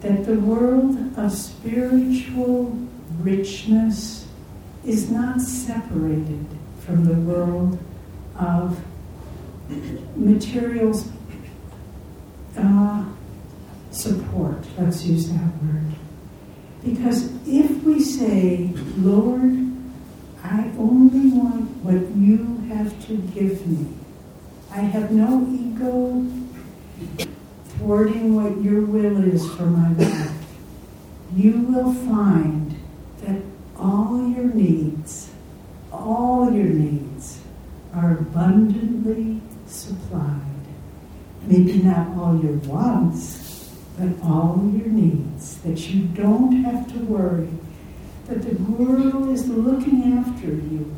that 0.00 0.26
the 0.26 0.40
world 0.40 1.16
of 1.16 1.32
spiritual 1.32 2.76
richness 3.20 4.25
is 4.86 5.10
not 5.10 5.40
separated 5.40 6.46
from 6.80 7.04
the 7.04 7.14
world 7.14 7.78
of 8.38 8.78
materials 10.14 11.08
uh, 12.56 13.04
support, 13.90 14.64
let's 14.78 15.04
use 15.04 15.28
that 15.30 15.62
word. 15.62 15.92
Because 16.84 17.30
if 17.46 17.82
we 17.82 18.00
say, 18.00 18.72
Lord, 18.96 19.42
I 20.44 20.70
only 20.78 21.36
want 21.36 21.70
what 21.82 22.16
you 22.16 22.58
have 22.68 23.06
to 23.08 23.16
give 23.16 23.66
me, 23.66 23.88
I 24.70 24.80
have 24.80 25.10
no 25.10 25.46
ego 25.50 26.24
thwarting 27.78 28.34
what 28.34 28.62
your 28.62 28.82
will 28.82 29.24
is 29.24 29.44
for 29.54 29.64
my 29.64 29.92
life, 29.94 30.32
you 31.34 31.52
will 31.62 31.92
find 31.92 32.65
all 33.78 34.28
your 34.28 34.52
needs, 34.52 35.30
all 35.92 36.50
your 36.52 36.64
needs, 36.64 37.40
are 37.94 38.18
abundantly 38.18 39.40
supplied. 39.66 40.40
Maybe 41.46 41.82
not 41.82 42.08
all 42.16 42.38
your 42.42 42.56
wants, 42.58 43.72
but 43.98 44.08
all 44.22 44.70
your 44.74 44.88
needs, 44.88 45.58
that 45.58 45.88
you 45.88 46.06
don't 46.08 46.64
have 46.64 46.92
to 46.92 46.98
worry, 47.00 47.48
that 48.26 48.42
the 48.42 48.54
Guru 48.54 49.32
is 49.32 49.48
looking 49.48 50.18
after 50.18 50.46
you 50.46 50.94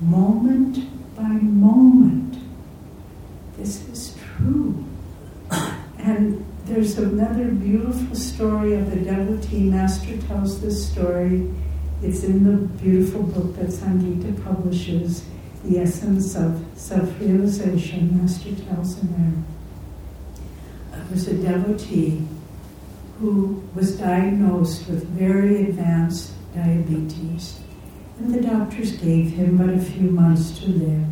moment 0.00 0.78
by 1.16 1.28
moment. 1.28 2.36
This 3.56 3.88
is 3.88 4.16
true. 4.36 4.84
And 5.98 6.44
there's 6.64 6.98
another 6.98 7.46
beautiful 7.46 8.16
story 8.16 8.74
of 8.74 8.90
the 8.90 8.96
devotee. 8.96 9.70
Master 9.70 10.16
tells 10.22 10.60
this 10.60 10.90
story. 10.90 11.50
It's 12.02 12.24
in 12.24 12.44
the 12.44 12.66
beautiful 12.82 13.22
book 13.22 13.56
that 13.56 13.68
Sangita 13.68 14.44
publishes 14.44 15.24
the 15.64 15.78
essence 15.78 16.34
of 16.36 16.62
self-realization, 16.74 18.20
Master 18.20 18.54
tells 18.66 19.00
in 19.00 19.12
there. 19.12 19.42
There 20.92 21.06
was 21.10 21.28
a 21.28 21.34
devotee 21.34 22.26
who 23.18 23.62
was 23.74 23.96
diagnosed 23.96 24.88
with 24.88 25.08
very 25.08 25.68
advanced 25.68 26.32
diabetes, 26.54 27.60
and 28.18 28.34
the 28.34 28.42
doctors 28.42 28.92
gave 28.92 29.32
him 29.32 29.56
but 29.56 29.70
a 29.70 29.78
few 29.78 30.10
months 30.10 30.58
to 30.60 30.68
live. 30.68 31.06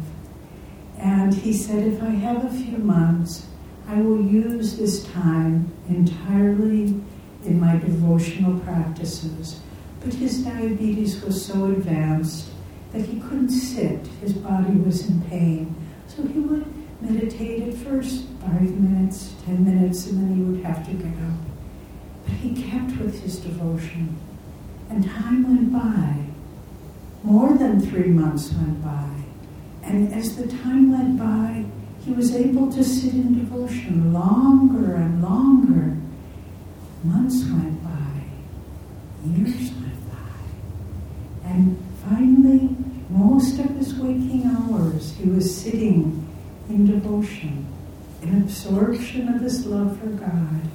And 0.98 1.34
he 1.34 1.52
said, 1.52 1.86
if 1.86 2.02
I 2.02 2.10
have 2.10 2.44
a 2.44 2.50
few 2.50 2.78
months, 2.78 3.46
I 3.88 4.00
will 4.00 4.22
use 4.22 4.76
this 4.76 5.04
time 5.04 5.72
entirely 5.88 7.00
in 7.44 7.58
my 7.58 7.76
devotional 7.76 8.60
practices. 8.60 9.60
But 10.04 10.14
his 10.14 10.44
diabetes 10.44 11.22
was 11.22 11.44
so 11.44 11.66
advanced 11.66 12.52
that 12.92 13.06
he 13.06 13.20
couldn't 13.20 13.50
sit. 13.50 14.06
His 14.20 14.34
body 14.34 14.76
was 14.76 15.08
in 15.08 15.22
pain. 15.22 15.74
So 16.08 16.22
he 16.26 16.40
would 16.40 16.66
meditate 17.00 17.68
at 17.68 17.74
first 17.74 18.26
five 18.40 18.70
minutes, 18.78 19.34
ten 19.46 19.64
minutes, 19.64 20.06
and 20.06 20.20
then 20.22 20.36
he 20.36 20.42
would 20.42 20.64
have 20.64 20.86
to 20.86 20.92
get 20.92 21.06
up. 21.06 21.40
But 22.26 22.34
he 22.34 22.62
kept 22.62 22.96
with 22.98 23.20
his 23.22 23.38
devotion. 23.38 24.16
And 24.90 25.08
time 25.08 25.42
went 25.44 25.72
by. 25.72 26.26
More 27.24 27.54
than 27.54 27.80
three 27.80 28.10
months 28.10 28.52
went 28.52 28.84
by. 28.84 29.08
And 29.82 30.12
as 30.12 30.36
the 30.36 30.46
time 30.46 30.92
went 30.92 31.18
by, 31.18 31.64
he 32.04 32.12
was 32.12 32.34
able 32.34 32.70
to 32.72 32.84
sit 32.84 33.14
in 33.14 33.38
devotion 33.38 34.12
longer 34.12 34.96
and 34.96 35.22
longer. 35.22 35.96
Months 37.04 37.44
went 37.44 37.82
by. 37.82 37.90
Years 39.24 39.70
went 39.72 40.10
by. 40.10 41.48
And 41.48 41.78
Finally, 42.08 42.68
most 43.32 43.58
of 43.60 43.70
his 43.76 43.94
waking 43.94 44.44
hours, 44.44 45.16
he 45.16 45.26
was 45.26 45.56
sitting 45.56 46.28
in 46.68 46.86
devotion, 46.86 47.66
in 48.20 48.42
absorption 48.42 49.26
of 49.26 49.40
his 49.40 49.64
love 49.64 49.98
for 49.98 50.08
God, 50.08 50.68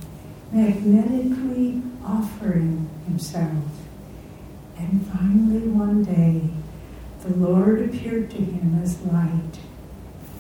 magnetically 0.52 1.84
offering 2.04 2.90
himself. 3.06 3.64
And 4.76 5.06
finally, 5.06 5.68
one 5.68 6.04
day, 6.04 6.50
the 7.22 7.36
Lord 7.38 7.80
appeared 7.84 8.32
to 8.32 8.38
him 8.38 8.82
as 8.82 9.02
light, 9.02 9.60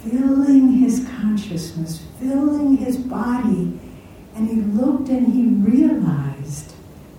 filling 0.03 0.71
his 0.71 1.07
consciousness, 1.21 2.01
filling 2.19 2.77
his 2.77 2.97
body. 2.97 3.79
And 4.33 4.49
he 4.49 4.55
looked 4.55 5.09
and 5.09 5.33
he 5.33 5.43
realized 5.43 6.73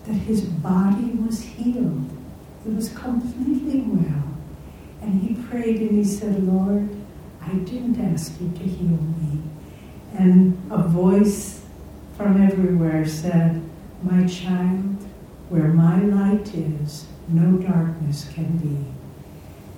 that 0.06 0.14
his 0.14 0.40
body 0.40 1.10
was 1.12 1.42
healed 1.42 2.10
It 2.66 2.74
was 2.74 2.88
completely 2.88 3.82
well. 3.82 4.37
And 5.00 5.22
he 5.22 5.34
prayed 5.44 5.80
and 5.80 5.90
he 5.90 6.04
said, 6.04 6.42
Lord, 6.44 6.88
I 7.40 7.54
didn't 7.54 8.00
ask 8.12 8.40
you 8.40 8.50
to 8.50 8.64
heal 8.64 8.98
me. 8.98 9.42
And 10.16 10.60
a 10.70 10.82
voice 10.82 11.64
from 12.16 12.42
everywhere 12.42 13.06
said, 13.06 13.62
My 14.02 14.26
child, 14.26 14.96
where 15.48 15.68
my 15.68 16.00
light 16.00 16.54
is, 16.54 17.06
no 17.28 17.58
darkness 17.58 18.28
can 18.34 18.56
be. 18.58 18.84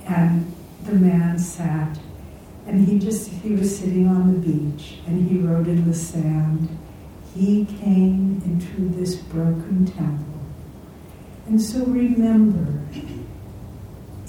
And 0.07 0.53
the 0.85 0.95
man 0.95 1.39
sat 1.39 1.99
and 2.67 2.87
he 2.87 2.99
just 2.99 3.29
he 3.29 3.53
was 3.55 3.79
sitting 3.79 4.07
on 4.09 4.33
the 4.33 4.39
beach 4.39 4.99
and 5.07 5.29
he 5.29 5.39
wrote 5.39 5.67
in 5.67 5.87
the 5.89 5.95
sand 5.95 6.69
he 7.35 7.65
came 7.65 8.41
into 8.45 8.89
this 8.99 9.17
broken 9.17 9.87
temple 9.87 10.31
and 11.51 11.61
so 11.61 11.85
remember, 11.85 12.81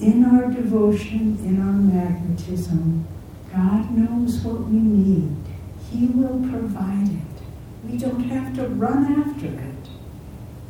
in 0.01 0.25
our 0.25 0.51
devotion, 0.51 1.37
in 1.45 1.61
our 1.61 1.73
magnetism, 1.73 3.05
God 3.53 3.91
knows 3.91 4.39
what 4.39 4.61
we 4.61 4.77
need. 4.77 5.35
He 5.91 6.07
will 6.07 6.39
provide 6.49 7.07
it. 7.07 7.87
We 7.87 7.97
don't 7.97 8.23
have 8.23 8.55
to 8.55 8.67
run 8.67 9.21
after 9.21 9.47
it. 9.47 9.89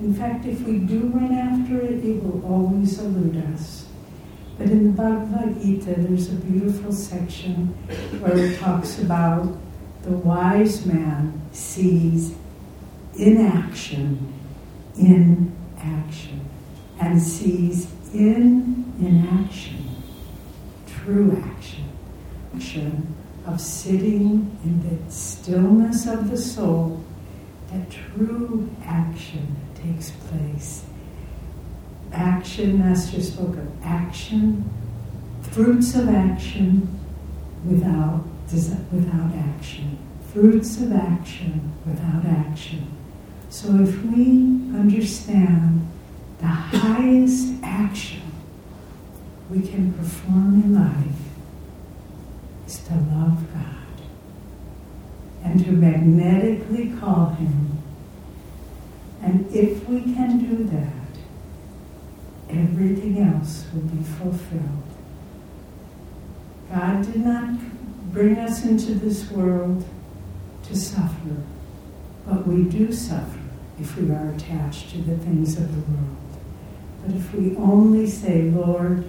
In 0.01 0.13
fact, 0.13 0.45
if 0.45 0.61
we 0.61 0.79
do 0.79 1.07
run 1.07 1.31
after 1.31 1.79
it, 1.79 2.03
it 2.03 2.23
will 2.23 2.43
always 2.45 2.99
elude 2.99 3.37
us. 3.53 3.87
But 4.57 4.69
in 4.69 4.83
the 4.83 4.89
Bhagavad 4.91 5.61
Gita, 5.61 5.95
there's 5.97 6.29
a 6.29 6.35
beautiful 6.35 6.91
section 6.91 7.67
where 8.19 8.37
it 8.37 8.59
talks 8.59 8.99
about 8.99 9.57
the 10.03 10.11
wise 10.11 10.85
man 10.85 11.41
sees 11.51 12.35
inaction 13.15 14.33
in 14.97 15.55
action 15.77 16.41
and 16.99 17.21
sees 17.21 17.87
in 18.13 18.93
inaction 18.99 19.91
true 21.03 21.43
action, 21.43 21.89
action 22.55 23.15
of 23.45 23.59
sitting 23.59 24.57
in 24.63 24.81
the 24.87 25.11
stillness 25.11 26.07
of 26.07 26.29
the 26.29 26.37
soul, 26.37 27.03
that 27.71 27.89
true 27.89 28.69
action 28.85 29.55
takes 29.75 30.11
place. 30.11 30.83
Action, 32.11 32.79
Master 32.79 33.21
spoke 33.21 33.55
of 33.55 33.67
action, 33.83 34.69
fruits 35.41 35.95
of 35.95 36.09
action 36.09 36.99
without, 37.65 38.23
without 38.91 39.31
action, 39.35 39.97
fruits 40.33 40.79
of 40.81 40.91
action 40.91 41.71
without 41.85 42.25
action. 42.25 42.85
So 43.49 43.75
if 43.81 44.03
we 44.03 44.27
understand 44.77 45.90
the 46.41 46.47
highest 46.47 47.53
action 47.63 48.21
we 49.49 49.61
can 49.61 49.93
perform 49.93 50.63
in 50.63 50.75
life 50.75 51.21
is 52.65 52.79
to 52.79 52.93
love 52.93 53.45
God 53.53 54.05
and 55.43 55.63
to 55.63 55.71
magnetically 55.71 56.93
call 56.99 57.29
Him. 57.29 57.77
And 59.21 59.53
if 59.53 59.87
we 59.87 60.01
can 60.01 60.39
do 60.39 60.63
that, 60.63 60.93
everything 62.49 63.19
else 63.19 63.65
will 63.73 63.81
be 63.81 64.03
fulfilled. 64.03 64.83
God 66.71 67.05
did 67.05 67.17
not 67.23 67.59
bring 68.11 68.37
us 68.37 68.65
into 68.65 68.93
this 68.95 69.29
world 69.29 69.85
to 70.63 70.75
suffer, 70.75 71.35
but 72.25 72.47
we 72.47 72.63
do 72.63 72.91
suffer 72.91 73.39
if 73.79 73.97
we 73.97 74.09
are 74.11 74.29
attached 74.31 74.91
to 74.91 74.97
the 74.99 75.17
things 75.17 75.57
of 75.57 75.69
the 75.73 75.91
world. 75.91 76.20
But 77.05 77.15
if 77.15 77.33
we 77.33 77.55
only 77.57 78.07
say, 78.07 78.43
Lord, 78.43 79.07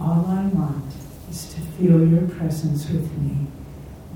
all 0.00 0.26
I 0.26 0.46
want 0.46 0.92
is 1.30 1.52
to 1.54 1.60
feel 1.60 2.06
your 2.06 2.26
presence 2.28 2.88
with 2.88 3.12
me, 3.18 3.46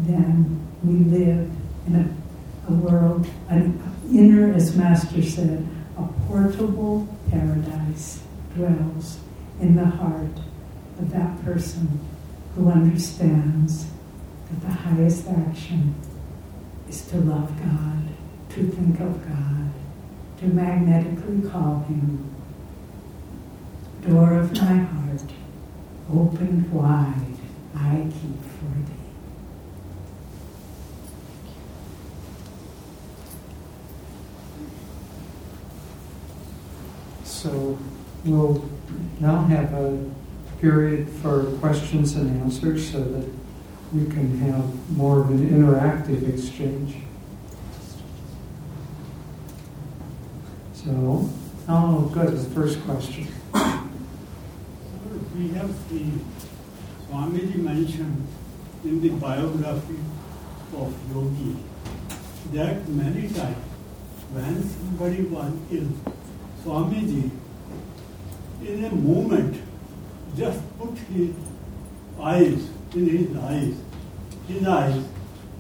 then 0.01 0.67
we 0.83 0.99
live 1.11 1.51
in 1.87 1.97
a, 1.97 2.73
a 2.73 2.75
world, 2.75 3.27
an 3.49 3.83
inner, 4.13 4.53
as 4.55 4.77
Master 4.77 5.23
said, 5.23 5.67
a 5.97 6.03
portable 6.27 7.07
paradise 7.31 8.23
dwells 8.55 9.19
in 9.61 9.77
the 9.77 9.85
heart 9.85 10.39
of 10.99 11.11
that 11.11 11.45
person 11.45 12.01
who 12.55 12.71
understands 12.71 13.87
that 14.51 14.61
the 14.61 14.73
highest 14.73 15.29
action 15.29 15.95
is 16.89 17.03
to 17.09 17.17
love 17.19 17.57
God, 17.59 18.09
to 18.51 18.69
think 18.69 19.01
of 19.01 19.27
God, 19.27 19.71
to 20.39 20.47
magnetically 20.47 21.49
call 21.49 21.81
Him. 21.89 22.34
Door 24.07 24.35
of 24.35 24.53
my 24.61 24.77
heart, 24.77 25.23
opened 26.13 26.71
wide, 26.71 27.37
I 27.75 28.03
keep 28.03 28.43
for 28.43 28.67
thee. 28.85 28.93
So 37.25 37.79
we'll 38.27 38.69
now 39.21 39.45
have 39.45 39.73
a 39.73 39.99
period 40.61 41.09
for 41.09 41.45
questions 41.61 42.15
and 42.17 42.43
answers 42.43 42.93
so 42.93 43.03
that 43.03 43.31
we 43.95 44.05
can 44.05 44.39
have 44.41 44.91
more 44.91 45.21
of 45.21 45.31
an 45.31 45.49
interactive 45.49 46.29
exchange. 46.29 46.97
So, 50.75 51.31
oh, 51.71 52.11
good, 52.13 52.37
the 52.37 52.51
first 52.51 52.83
question. 52.85 53.29
We 55.35 55.49
have 55.49 55.75
seen 55.89 56.25
Swamiji 57.07 57.57
mentioned 57.57 58.27
in 58.85 59.01
the 59.01 59.09
biography 59.11 59.99
of 60.77 60.95
Yogi 61.11 61.57
that 62.53 62.89
many 62.89 63.29
times 63.29 63.65
when 64.33 64.63
somebody 64.63 65.23
was 65.23 65.53
ill, 65.73 65.89
Swamiji, 66.63 67.31
in 68.63 68.85
a 68.85 68.95
moment, 68.95 69.61
just 70.37 70.61
put 70.79 70.97
his 70.99 71.31
eyes 72.21 72.69
in 72.95 73.09
his 73.09 73.37
eyes, 73.37 73.75
his 74.47 74.67
eyes, 74.67 75.05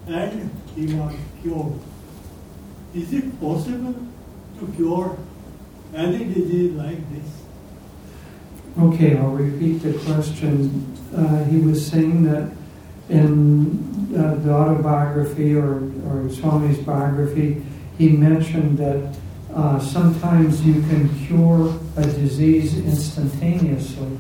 and 0.07 0.51
he 0.77 0.95
was 0.95 1.15
cured. 1.43 1.73
Is 2.95 3.13
it 3.13 3.41
possible 3.41 3.95
to 4.61 4.73
cure 4.77 5.19
any 5.95 6.25
disease 6.33 6.73
like 6.75 7.11
this? 7.13 7.44
Okay, 8.77 9.17
I'll 9.17 9.29
repeat 9.29 9.79
the 9.83 9.93
question. 10.05 10.97
Uh, 11.17 11.45
he 11.45 11.59
was 11.59 11.87
saying 11.87 12.25
that 12.25 12.51
in 13.09 14.17
uh, 14.17 14.35
the 14.37 14.53
autobiography 14.53 15.55
or, 15.55 15.77
or 16.07 16.29
Swami's 16.29 16.79
biography, 16.79 17.65
he 17.99 18.09
mentioned 18.09 18.79
that 18.79 19.15
uh, 19.55 19.79
sometimes 19.79 20.65
you 20.67 20.81
can 20.83 21.09
cure 21.27 21.73
a 21.97 22.03
disease 22.03 22.77
instantaneously. 22.77 24.19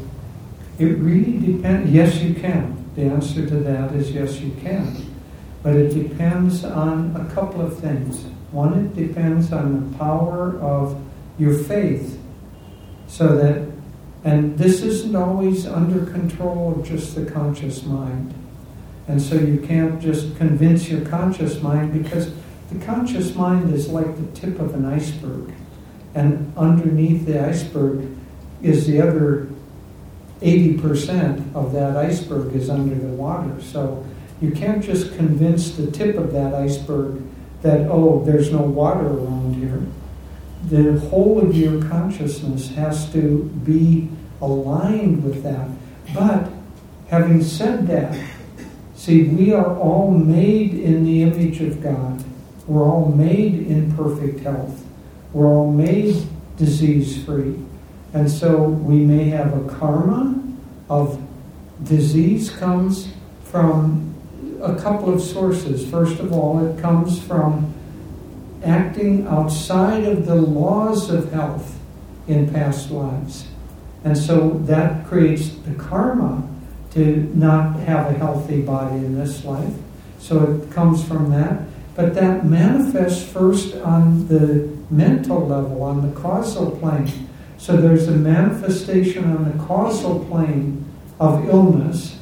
It 0.79 0.99
really 0.99 1.39
depends. 1.39 1.91
Yes, 1.91 2.17
you 2.21 2.35
can. 2.35 2.85
The 2.95 3.03
answer 3.03 3.47
to 3.47 3.57
that 3.57 3.93
is 3.93 4.13
yes, 4.13 4.39
you 4.39 4.53
can. 4.63 5.15
But 5.65 5.75
it 5.75 5.95
depends 5.95 6.65
on 6.65 7.17
a 7.17 7.35
couple 7.35 7.61
of 7.61 7.79
things. 7.79 8.25
One, 8.53 8.87
it 8.87 8.95
depends 8.95 9.53
on 9.53 9.91
the 9.91 9.99
power 9.99 10.61
of 10.61 11.03
your 11.39 11.55
faith. 11.55 12.21
So 13.09 13.37
that, 13.37 13.74
and 14.25 14.57
this 14.57 14.81
isn't 14.81 15.15
always 15.15 15.67
under 15.67 16.07
control 16.07 16.75
of 16.75 16.87
just 16.87 17.15
the 17.15 17.27
conscious 17.31 17.85
mind. 17.85 18.35
And 19.07 19.21
so 19.21 19.35
you 19.35 19.59
can't 19.61 20.01
just 20.01 20.37
convince 20.39 20.89
your 20.89 21.05
conscious 21.05 21.61
mind 21.61 21.93
because 21.93 22.33
the 22.71 22.83
conscious 22.87 23.35
mind 23.35 23.73
is 23.73 23.89
like 23.89 24.17
the 24.17 24.41
tip 24.41 24.59
of 24.59 24.75
an 24.75 24.87
iceberg. 24.87 25.53
And 26.15 26.57
underneath 26.57 27.27
the 27.27 27.47
iceberg 27.47 28.09
is 28.63 28.87
the 28.87 29.03
other 29.03 29.49
80% 30.41 31.55
of 31.55 31.73
that 31.73 31.97
iceberg 31.97 32.55
is 32.55 32.71
under 32.71 32.95
the 32.95 33.09
water. 33.09 33.61
So 33.61 34.07
you 34.41 34.53
can't 34.53 34.83
just 34.83 35.15
convince 35.17 35.73
the 35.73 35.91
tip 35.91 36.17
of 36.17 36.33
that 36.33 36.55
iceberg 36.55 37.23
that, 37.61 37.89
oh, 37.91 38.25
there's 38.25 38.51
no 38.51 38.63
water 38.63 39.07
around 39.07 39.55
here. 39.55 39.83
The 40.69 40.99
whole 41.09 41.41
of 41.41 41.57
your 41.57 41.83
consciousness 41.89 42.71
has 42.71 43.13
to 43.13 43.45
be 43.65 44.09
aligned 44.41 45.23
with 45.23 45.43
that. 45.43 45.69
But 46.15 46.51
having 47.09 47.43
said 47.43 47.87
that, 47.89 48.19
see, 48.95 49.25
we 49.25 49.53
are 49.53 49.77
all 49.79 50.11
made 50.11 50.75
in 50.75 51.05
the 51.05 51.23
image 51.23 51.61
of 51.61 51.83
God. 51.83 52.25
We're 52.67 52.85
all 52.85 53.11
made 53.11 53.67
in 53.67 53.95
perfect 53.95 54.41
health. 54.41 54.83
We're 55.33 55.49
all 55.49 55.71
made 55.71 56.27
disease 56.57 57.23
free. 57.25 57.59
And 58.15 58.31
so 58.31 58.63
we 58.63 58.99
may 58.99 59.25
have 59.31 59.53
a 59.53 59.69
karma 59.75 60.43
of 60.89 61.21
disease 61.83 62.51
comes 62.51 63.09
from 63.43 64.15
a 64.63 64.75
couple 64.77 65.13
of 65.13 65.21
sources. 65.21 65.89
First 65.91 66.21
of 66.21 66.33
all, 66.33 66.65
it 66.67 66.81
comes 66.81 67.21
from 67.21 67.75
acting 68.65 69.27
outside 69.27 70.05
of 70.05 70.27
the 70.27 70.35
laws 70.35 71.11
of 71.11 71.33
health 71.33 71.79
in 72.27 72.53
past 72.53 72.91
lives. 72.91 73.47
And 74.05 74.17
so 74.17 74.51
that 74.65 75.07
creates 75.07 75.51
the 75.51 75.75
karma 75.75 76.47
to 76.93 77.31
not 77.35 77.79
have 77.81 78.11
a 78.11 78.19
healthy 78.19 78.63
body 78.63 78.97
in 78.97 79.19
this 79.19 79.45
life. 79.45 79.73
So 80.19 80.63
it 80.63 80.71
comes 80.71 81.05
from 81.05 81.31
that. 81.31 81.63
But 81.95 82.15
that 82.15 82.45
manifests 82.45 83.25
first 83.31 83.77
on 83.77 84.27
the 84.27 84.69
mental 84.91 85.47
level, 85.47 85.83
on 85.83 86.09
the 86.09 86.21
causal 86.21 86.73
plane. 86.73 87.29
So 87.57 87.77
there's 87.77 88.09
a 88.09 88.13
manifestation 88.13 89.25
on 89.25 89.45
the 89.51 89.65
causal 89.65 90.25
plane 90.25 90.85
of 91.21 91.49
illness 91.49 92.19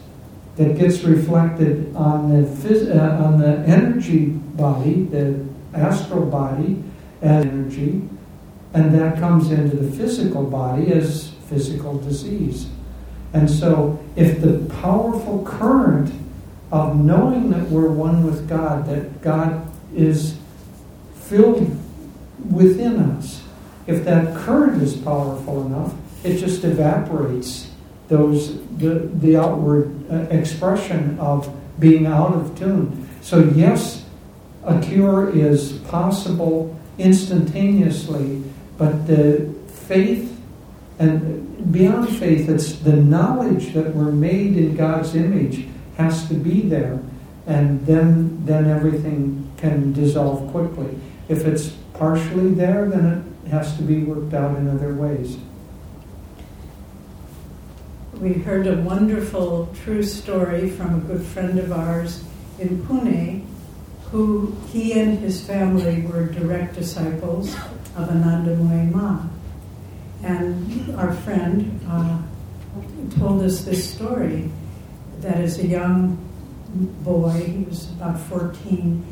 that 0.57 0.79
gets 0.79 1.03
reflected 1.03 1.95
on 1.97 2.29
the 2.29 2.47
phys- 2.47 2.95
uh, 2.95 3.25
on 3.25 3.41
the 3.41 3.59
energy 3.67 4.27
body, 4.27 5.05
the 5.05 5.45
astral 5.75 6.27
body, 6.27 6.83
as 7.21 7.47
energy, 7.47 8.03
and 8.75 8.95
that 8.95 9.19
comes 9.19 9.51
into 9.51 9.77
the 9.77 9.97
physical 9.97 10.45
body 10.45 10.93
as 10.93 11.31
physical 11.49 11.99
disease. 11.99 12.69
And 13.33 13.51
so, 13.51 14.03
if 14.17 14.41
the 14.41 14.59
powerful 14.81 15.45
current 15.45 16.13
of 16.71 16.97
knowing 16.97 17.51
that 17.51 17.69
we're 17.69 17.91
one 17.91 18.25
with 18.25 18.49
God, 18.49 18.87
that 18.87 19.23
God 19.23 19.67
is 19.94 20.37
filled 21.15 21.77
within 22.51 22.99
us, 22.99 23.42
if 23.87 24.05
that 24.05 24.37
current 24.37 24.83
is 24.83 24.96
powerful 24.96 25.67
enough, 25.67 25.94
it 26.25 26.38
just 26.38 26.65
evaporates 26.65 27.71
those 28.09 28.63
the, 28.77 29.11
the 29.21 29.37
outward 29.37 29.92
uh, 30.11 30.17
expression 30.31 31.19
of 31.19 31.55
being 31.79 32.07
out 32.07 32.35
of 32.35 32.59
tune. 32.59 33.09
So 33.23 33.40
yes, 33.55 34.05
a 34.65 34.81
cure 34.81 35.31
is 35.31 35.73
possible 35.88 36.79
instantaneously, 36.98 38.42
but 38.79 39.06
the 39.06 39.52
faith 39.69 40.33
and 40.98 41.73
beyond 41.73 42.08
faith, 42.17 42.48
it's 42.48 42.75
the 42.81 42.96
knowledge 42.96 43.73
that 43.73 43.94
we're 43.94 44.13
made 44.13 44.56
in 44.56 44.77
God's 44.77 45.15
image 45.15 45.67
has 45.96 46.29
to 46.29 46.35
be 46.35 46.63
there, 46.63 47.00
and 47.46 47.85
then 47.87 48.44
then 48.44 48.67
everything 48.69 49.50
can 49.56 49.92
dissolve 49.92 50.50
quickly. 50.50 50.96
If 51.29 51.44
it's 51.44 51.71
partially 51.94 52.54
there, 52.54 52.88
then 52.88 53.35
it 53.44 53.48
has 53.48 53.77
to 53.77 53.83
be 53.83 54.04
worked 54.04 54.35
out 54.35 54.56
in 54.58 54.69
other 54.69 54.94
ways. 54.94 55.38
We 58.15 58.35
heard 58.35 58.67
a 58.67 58.77
wonderful 58.77 59.75
true 59.83 60.02
story 60.02 60.71
from 60.71 60.94
a 60.94 61.00
good 61.00 61.23
friend 61.23 61.58
of 61.58 61.73
ours 61.73 62.23
in 62.58 62.79
Pune 62.87 63.44
who 64.13 64.54
he 64.71 65.00
and 65.00 65.19
his 65.19 65.40
family 65.40 66.02
were 66.02 66.27
direct 66.27 66.75
disciples 66.75 67.54
of 67.96 68.10
Anandamoy 68.10 68.92
Ma. 68.92 69.25
And 70.23 70.94
our 70.96 71.15
friend 71.15 71.81
uh, 71.88 72.21
told 73.19 73.42
us 73.42 73.65
this 73.65 73.90
story 73.90 74.50
that 75.21 75.38
as 75.38 75.58
a 75.58 75.67
young 75.67 76.19
boy, 77.02 77.31
he 77.31 77.65
was 77.65 77.90
about 77.92 78.21
14, 78.21 79.02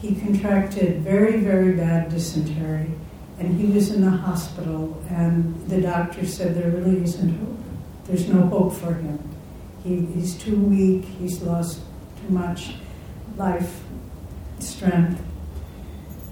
he 0.00 0.14
contracted 0.14 1.02
very, 1.02 1.40
very 1.40 1.72
bad 1.72 2.10
dysentery. 2.10 2.88
And 3.40 3.60
he 3.60 3.66
was 3.66 3.90
in 3.90 4.02
the 4.02 4.10
hospital, 4.10 5.02
and 5.10 5.68
the 5.68 5.80
doctor 5.80 6.24
said 6.24 6.54
there 6.54 6.70
really 6.70 7.02
isn't 7.02 7.36
hope. 7.36 7.58
There's 8.04 8.28
no 8.28 8.46
hope 8.46 8.74
for 8.74 8.94
him. 8.94 9.18
He, 9.82 10.06
he's 10.06 10.36
too 10.38 10.56
weak, 10.56 11.04
he's 11.04 11.42
lost 11.42 11.80
too 12.22 12.32
much 12.32 12.74
life 13.36 13.82
strength. 14.58 15.22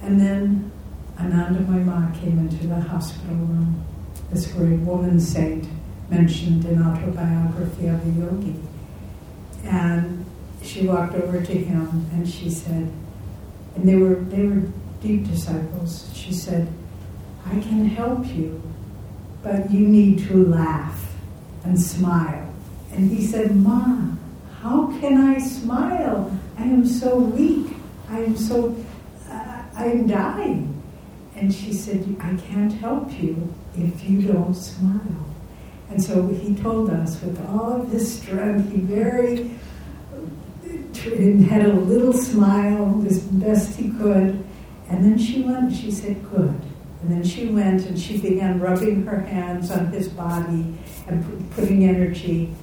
And 0.02 0.20
then 0.20 0.70
Anandamoy 1.18 1.84
Ma 1.84 2.10
came 2.20 2.38
into 2.38 2.66
the 2.66 2.80
hospital 2.80 3.36
room, 3.36 3.84
this 4.30 4.46
great 4.48 4.80
woman 4.80 5.20
saint 5.20 5.68
mentioned 6.10 6.64
in 6.64 6.82
autobiography 6.82 7.86
of 7.86 8.04
a 8.06 8.20
yogi. 8.20 8.56
And 9.64 10.24
she 10.62 10.86
walked 10.86 11.14
over 11.14 11.42
to 11.42 11.52
him 11.52 12.06
and 12.12 12.28
she 12.28 12.50
said, 12.50 12.90
and 13.74 13.88
they 13.88 13.96
were 13.96 14.14
they 14.14 14.46
were 14.46 14.62
deep 15.00 15.26
disciples. 15.26 16.10
She 16.14 16.32
said, 16.32 16.68
I 17.46 17.60
can 17.60 17.86
help 17.86 18.26
you, 18.26 18.62
but 19.42 19.70
you 19.70 19.86
need 19.86 20.26
to 20.28 20.46
laugh 20.46 21.14
and 21.64 21.80
smile. 21.80 22.52
And 22.92 23.10
he 23.10 23.26
said, 23.26 23.56
Ma, 23.56 23.96
how 24.62 24.86
can 25.00 25.20
I 25.20 25.38
smile? 25.38 26.38
I 26.56 26.62
am 26.62 26.86
so 26.86 27.18
weak. 27.18 27.73
I 28.14 28.18
am 28.18 28.36
so, 28.36 28.76
uh, 29.28 29.62
I 29.74 29.86
am 29.86 30.06
dying. 30.06 30.80
And 31.34 31.52
she 31.52 31.72
said, 31.72 32.16
I 32.20 32.36
can't 32.36 32.72
help 32.72 33.12
you 33.20 33.52
if 33.76 34.08
you 34.08 34.22
don't 34.22 34.54
smile. 34.54 35.26
And 35.90 36.02
so 36.02 36.28
he 36.28 36.54
told 36.54 36.90
us 36.90 37.20
with 37.20 37.44
all 37.48 37.82
of 37.82 37.90
his 37.90 38.20
strength, 38.20 38.70
he 38.70 38.78
very 38.78 39.50
had 41.48 41.66
a 41.66 41.72
little 41.72 42.12
smile 42.12 43.04
as 43.04 43.18
best 43.18 43.76
he 43.76 43.90
could. 43.90 44.44
And 44.88 45.04
then 45.04 45.18
she 45.18 45.42
went 45.42 45.64
and 45.64 45.76
she 45.76 45.90
said, 45.90 46.22
Good. 46.30 46.60
And 47.02 47.10
then 47.10 47.24
she 47.24 47.48
went 47.48 47.84
and 47.84 47.98
she 47.98 48.18
began 48.18 48.60
rubbing 48.60 49.04
her 49.06 49.20
hands 49.20 49.72
on 49.72 49.88
his 49.88 50.08
body 50.08 50.72
and 51.08 51.50
putting 51.50 51.84
energy. 51.84 52.54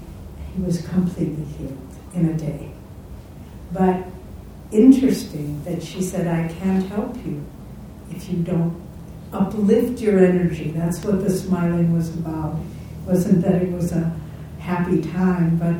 He 0.55 0.61
was 0.63 0.81
completely 0.87 1.43
healed 1.43 1.77
in 2.15 2.29
a 2.29 2.33
day. 2.33 2.71
But 3.73 4.05
interesting 4.71 5.63
that 5.63 5.83
she 5.83 6.01
said, 6.01 6.27
I 6.27 6.51
can't 6.53 6.85
help 6.87 7.15
you 7.25 7.43
if 8.11 8.29
you 8.29 8.37
don't 8.39 8.81
uplift 9.33 9.99
your 9.99 10.19
energy. 10.19 10.71
That's 10.71 11.03
what 11.03 11.23
the 11.23 11.29
smiling 11.29 11.93
was 11.93 12.09
about. 12.09 12.55
It 12.55 13.09
wasn't 13.09 13.41
that 13.43 13.61
it 13.61 13.71
was 13.71 13.91
a 13.91 14.13
happy 14.59 15.01
time, 15.01 15.57
but 15.57 15.75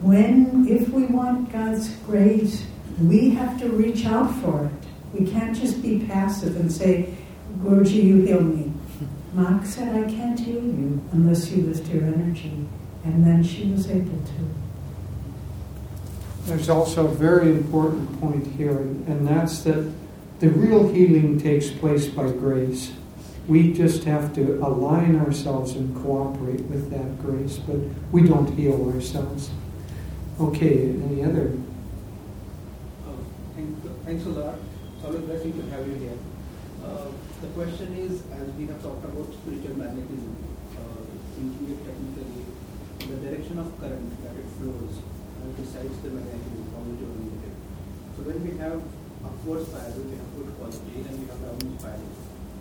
when, 0.00 0.66
if 0.68 0.88
we 0.90 1.06
want 1.06 1.52
God's 1.52 1.88
grace, 2.06 2.66
we 3.00 3.30
have 3.30 3.58
to 3.60 3.68
reach 3.68 4.06
out 4.06 4.34
for 4.40 4.66
it. 4.66 5.18
We 5.18 5.30
can't 5.30 5.56
just 5.56 5.82
be 5.82 6.04
passive 6.06 6.56
and 6.56 6.70
say, 6.70 7.14
Guruji, 7.58 8.02
you 8.02 8.22
heal 8.22 8.42
me. 8.42 8.72
Ma 9.32 9.62
said, 9.62 9.94
I 9.94 10.10
can't 10.10 10.38
heal 10.38 10.62
you 10.62 11.02
unless 11.12 11.50
you 11.50 11.62
lift 11.62 11.88
your 11.88 12.04
energy. 12.04 12.66
And 13.04 13.24
then 13.26 13.42
she 13.42 13.70
was 13.70 13.90
able 13.90 14.18
to. 14.18 14.65
There's 16.46 16.68
also 16.68 17.06
a 17.06 17.10
very 17.10 17.50
important 17.50 18.20
point 18.20 18.46
here, 18.46 18.78
and 18.78 19.26
that's 19.26 19.64
that 19.64 19.92
the 20.38 20.48
real 20.48 20.86
healing 20.86 21.40
takes 21.40 21.70
place 21.70 22.06
by 22.06 22.30
grace. 22.30 22.92
We 23.48 23.72
just 23.72 24.04
have 24.04 24.32
to 24.36 24.64
align 24.64 25.18
ourselves 25.18 25.74
and 25.74 25.90
cooperate 26.04 26.62
with 26.66 26.88
that 26.92 27.20
grace, 27.20 27.58
but 27.58 27.78
we 28.12 28.28
don't 28.28 28.46
heal 28.54 28.92
ourselves. 28.94 29.50
Okay, 30.38 30.90
any 30.90 31.24
other? 31.24 31.50
Uh, 33.04 33.18
thanks 34.04 34.24
a 34.26 34.28
lot. 34.28 34.54
It's 34.94 35.04
always 35.04 35.22
blessing 35.22 35.52
to 35.52 35.70
have 35.74 35.84
you 35.88 35.94
here. 35.94 36.18
Uh, 36.84 37.10
the 37.42 37.48
question 37.58 37.92
is, 37.96 38.22
as 38.30 38.54
we 38.54 38.68
have 38.68 38.80
talked 38.84 39.04
about 39.04 39.32
spiritual 39.42 39.76
magnetism, 39.76 40.36
uh, 40.78 41.02
thinking 41.34 41.74
it 41.74 41.78
technically, 41.82 42.46
the 43.00 43.30
direction 43.30 43.58
of 43.58 43.80
current 43.80 44.22
that 44.22 44.36
it 44.36 44.46
flows 44.60 45.02
decides 45.56 45.96
the 46.04 46.08
or 46.08 46.20
negative. 46.20 47.56
So 48.16 48.22
when 48.28 48.38
we 48.44 48.52
have 48.60 48.80
upward 49.24 49.66
spiral, 49.66 50.04
we 50.04 50.16
have 50.16 50.30
good 50.36 50.50
quality, 50.56 51.04
and 51.04 51.14
we 51.20 51.26
have 51.28 51.40
downward 51.40 51.80
spiral. 51.80 52.10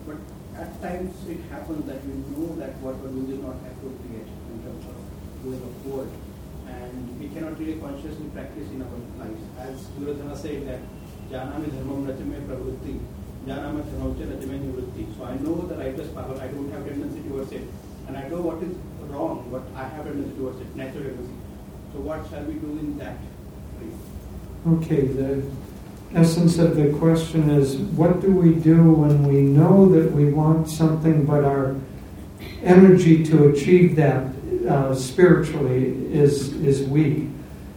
But 0.07 0.19
at 0.55 0.71
times 0.81 1.11
it 1.27 1.41
happens 1.51 1.83
that 1.87 1.99
we 2.07 2.13
know 2.31 2.55
that 2.55 2.79
what 2.79 2.95
we're 3.03 3.11
is 3.11 3.39
not 3.43 3.59
appropriate 3.59 4.29
in 4.31 4.57
terms 4.63 4.83
of 4.87 4.97
going 5.43 5.59
upward. 5.59 6.09
And 6.65 7.19
we 7.19 7.27
cannot 7.29 7.59
really 7.59 7.77
consciously 7.77 8.31
practice 8.31 8.67
in 8.71 8.81
our 8.81 8.99
lives. 9.19 9.43
As 9.59 9.85
Guru 9.99 10.15
Dhamma 10.15 10.35
said 10.35 10.65
that 10.67 10.81
jana 11.29 11.59
Janami 11.59 11.69
Dharmam 11.75 12.07
Rachame 12.07 12.39
Pravrutti, 12.47 12.99
Janama 13.45 13.83
Dharmamcha 13.83 14.25
Rachame 14.31 14.57
Nivrutti. 14.63 15.03
So 15.17 15.25
I 15.25 15.35
know 15.43 15.67
the 15.67 15.75
righteous 15.75 16.09
power, 16.15 16.35
I 16.39 16.47
don't 16.47 16.71
have 16.71 16.87
tendency 16.87 17.21
towards 17.27 17.51
it. 17.51 17.67
And 18.07 18.17
I 18.17 18.27
know 18.29 18.41
what 18.41 18.63
is 18.63 18.75
wrong, 19.11 19.49
what 19.51 19.63
I 19.75 19.87
have 19.89 20.05
tendency 20.05 20.37
towards 20.37 20.61
it, 20.61 20.75
natural 20.75 21.03
tendency. 21.03 21.44
So 21.95 22.01
what 22.01 22.29
shall 22.29 22.43
we 22.43 22.55
do 22.55 22.67
in 22.77 22.97
that? 22.97 23.15
Okay, 24.67 25.07
the 25.07 25.41
essence 26.13 26.57
of 26.57 26.75
the 26.75 26.89
question 26.97 27.49
is 27.49 27.77
what 27.77 28.19
do 28.19 28.31
we 28.31 28.53
do 28.53 28.91
when 28.91 29.23
we 29.23 29.39
know 29.39 29.87
that 29.87 30.11
we 30.11 30.25
want 30.25 30.67
something 30.67 31.25
but 31.25 31.45
our 31.45 31.77
energy 32.63 33.23
to 33.23 33.47
achieve 33.47 33.95
that 33.95 34.27
uh, 34.67 34.93
spiritually 34.93 36.13
is, 36.13 36.51
is 36.55 36.83
weak? 36.83 37.29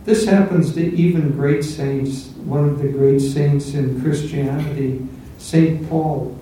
This 0.04 0.26
happens 0.26 0.74
to 0.74 0.80
even 0.96 1.30
great 1.30 1.62
saints. 1.62 2.30
One 2.38 2.68
of 2.68 2.82
the 2.82 2.88
great 2.88 3.20
saints 3.20 3.74
in 3.74 4.02
Christianity, 4.02 5.06
St. 5.38 5.88
Paul, 5.88 6.36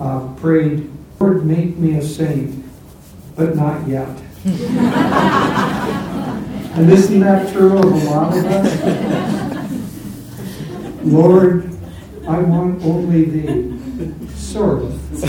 uh, 0.00 0.26
prayed, 0.34 0.90
Lord, 1.20 1.46
make 1.46 1.76
me 1.76 1.96
a 1.96 2.02
saint, 2.02 2.64
but 3.36 3.54
not 3.54 3.86
yet. 3.86 4.20
And 6.72 6.90
isn't 6.90 7.20
that 7.20 7.52
true 7.52 7.78
of 7.78 7.84
a 7.84 7.96
lot 8.10 8.36
of 8.36 8.44
us? 8.46 9.70
Lord, 11.04 11.70
I 12.28 12.38
want 12.38 12.82
only 12.84 13.24
thee. 13.24 13.76
Sort 14.36 14.82
of. 14.82 15.24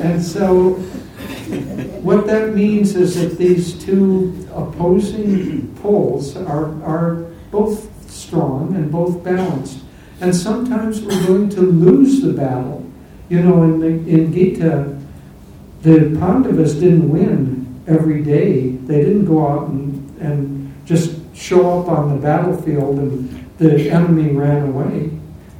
and 0.00 0.22
so, 0.22 0.74
what 2.02 2.26
that 2.26 2.54
means 2.54 2.96
is 2.96 3.14
that 3.20 3.38
these 3.38 3.74
two 3.84 4.48
opposing 4.52 5.74
poles 5.76 6.36
are, 6.36 6.82
are 6.82 7.26
both 7.50 8.10
strong 8.10 8.74
and 8.74 8.90
both 8.90 9.22
balanced. 9.22 9.78
And 10.20 10.34
sometimes 10.34 11.02
we're 11.02 11.26
going 11.26 11.50
to 11.50 11.60
lose 11.60 12.22
the 12.22 12.32
battle. 12.32 12.84
You 13.28 13.42
know, 13.42 13.62
in, 13.64 13.80
the, 13.80 13.88
in 13.88 14.32
Gita, 14.32 14.95
the 15.86 16.18
Pandavas 16.18 16.74
didn't 16.74 17.08
win 17.08 17.84
every 17.86 18.20
day. 18.20 18.70
They 18.70 19.04
didn't 19.04 19.26
go 19.26 19.46
out 19.46 19.68
and, 19.68 20.18
and 20.18 20.84
just 20.84 21.16
show 21.32 21.78
up 21.78 21.88
on 21.88 22.08
the 22.12 22.20
battlefield 22.20 22.98
and 22.98 23.46
the 23.58 23.88
enemy 23.90 24.32
ran 24.32 24.70
away. 24.70 25.12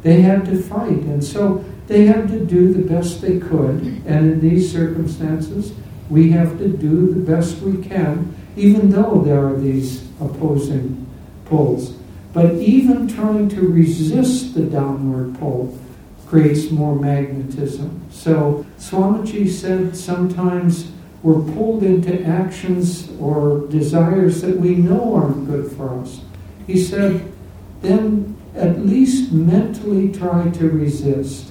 They 0.02 0.22
had 0.22 0.44
to 0.46 0.60
fight. 0.60 1.04
And 1.06 1.22
so 1.22 1.64
they 1.86 2.06
had 2.06 2.26
to 2.28 2.44
do 2.44 2.72
the 2.72 2.82
best 2.82 3.22
they 3.22 3.38
could. 3.38 4.02
And 4.04 4.32
in 4.32 4.40
these 4.40 4.72
circumstances, 4.72 5.72
we 6.10 6.32
have 6.32 6.58
to 6.58 6.68
do 6.68 7.14
the 7.14 7.20
best 7.20 7.58
we 7.58 7.80
can, 7.80 8.34
even 8.56 8.90
though 8.90 9.22
there 9.24 9.46
are 9.46 9.56
these 9.56 10.08
opposing 10.20 11.06
pulls. 11.44 11.90
But 12.32 12.54
even 12.54 13.06
trying 13.06 13.48
to 13.50 13.60
resist 13.60 14.54
the 14.54 14.62
downward 14.62 15.38
pull 15.38 15.78
creates 16.26 16.70
more 16.70 16.94
magnetism. 16.94 18.02
So 18.10 18.66
Swamiji 18.78 19.48
said 19.48 19.96
sometimes 19.96 20.90
we're 21.22 21.40
pulled 21.54 21.82
into 21.82 22.22
actions 22.24 23.10
or 23.20 23.66
desires 23.68 24.42
that 24.42 24.56
we 24.56 24.74
know 24.74 25.14
aren't 25.14 25.46
good 25.46 25.72
for 25.72 25.98
us. 26.00 26.20
He 26.66 26.82
said, 26.82 27.32
then 27.80 28.36
at 28.54 28.80
least 28.80 29.32
mentally 29.32 30.12
try 30.12 30.50
to 30.50 30.68
resist. 30.70 31.50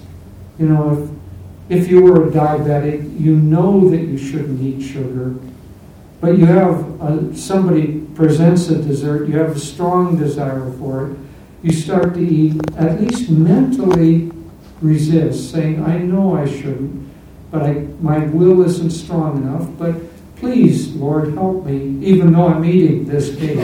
You 0.59 0.67
know, 0.67 1.19
if, 1.69 1.81
if 1.83 1.89
you 1.89 2.01
were 2.01 2.27
a 2.27 2.31
diabetic, 2.31 3.19
you 3.19 3.35
know 3.35 3.89
that 3.89 4.01
you 4.01 4.17
shouldn't 4.17 4.61
eat 4.61 4.81
sugar, 4.81 5.35
but 6.21 6.37
you 6.37 6.45
have 6.45 7.01
a, 7.01 7.35
somebody 7.35 7.99
presents 8.15 8.69
a 8.69 8.81
dessert, 8.81 9.27
you 9.27 9.37
have 9.37 9.55
a 9.55 9.59
strong 9.59 10.17
desire 10.17 10.71
for 10.73 11.11
it, 11.11 11.17
you 11.63 11.73
start 11.73 12.13
to 12.13 12.19
eat, 12.19 12.55
at 12.77 13.01
least 13.01 13.29
mentally 13.29 14.31
resist, 14.85 15.51
saying, 15.51 15.83
I 15.83 15.97
know 15.97 16.35
I 16.35 16.45
shouldn't, 16.45 17.09
but 17.51 17.63
I, 17.63 17.73
my 18.01 18.19
will 18.27 18.63
isn't 18.63 18.91
strong 18.91 19.37
enough, 19.37 19.67
but 19.77 19.95
please, 20.35 20.93
Lord, 20.95 21.33
help 21.33 21.65
me, 21.65 22.05
even 22.05 22.33
though 22.33 22.47
I'm 22.47 22.63
eating 22.65 23.05
this 23.05 23.35
cake. 23.35 23.57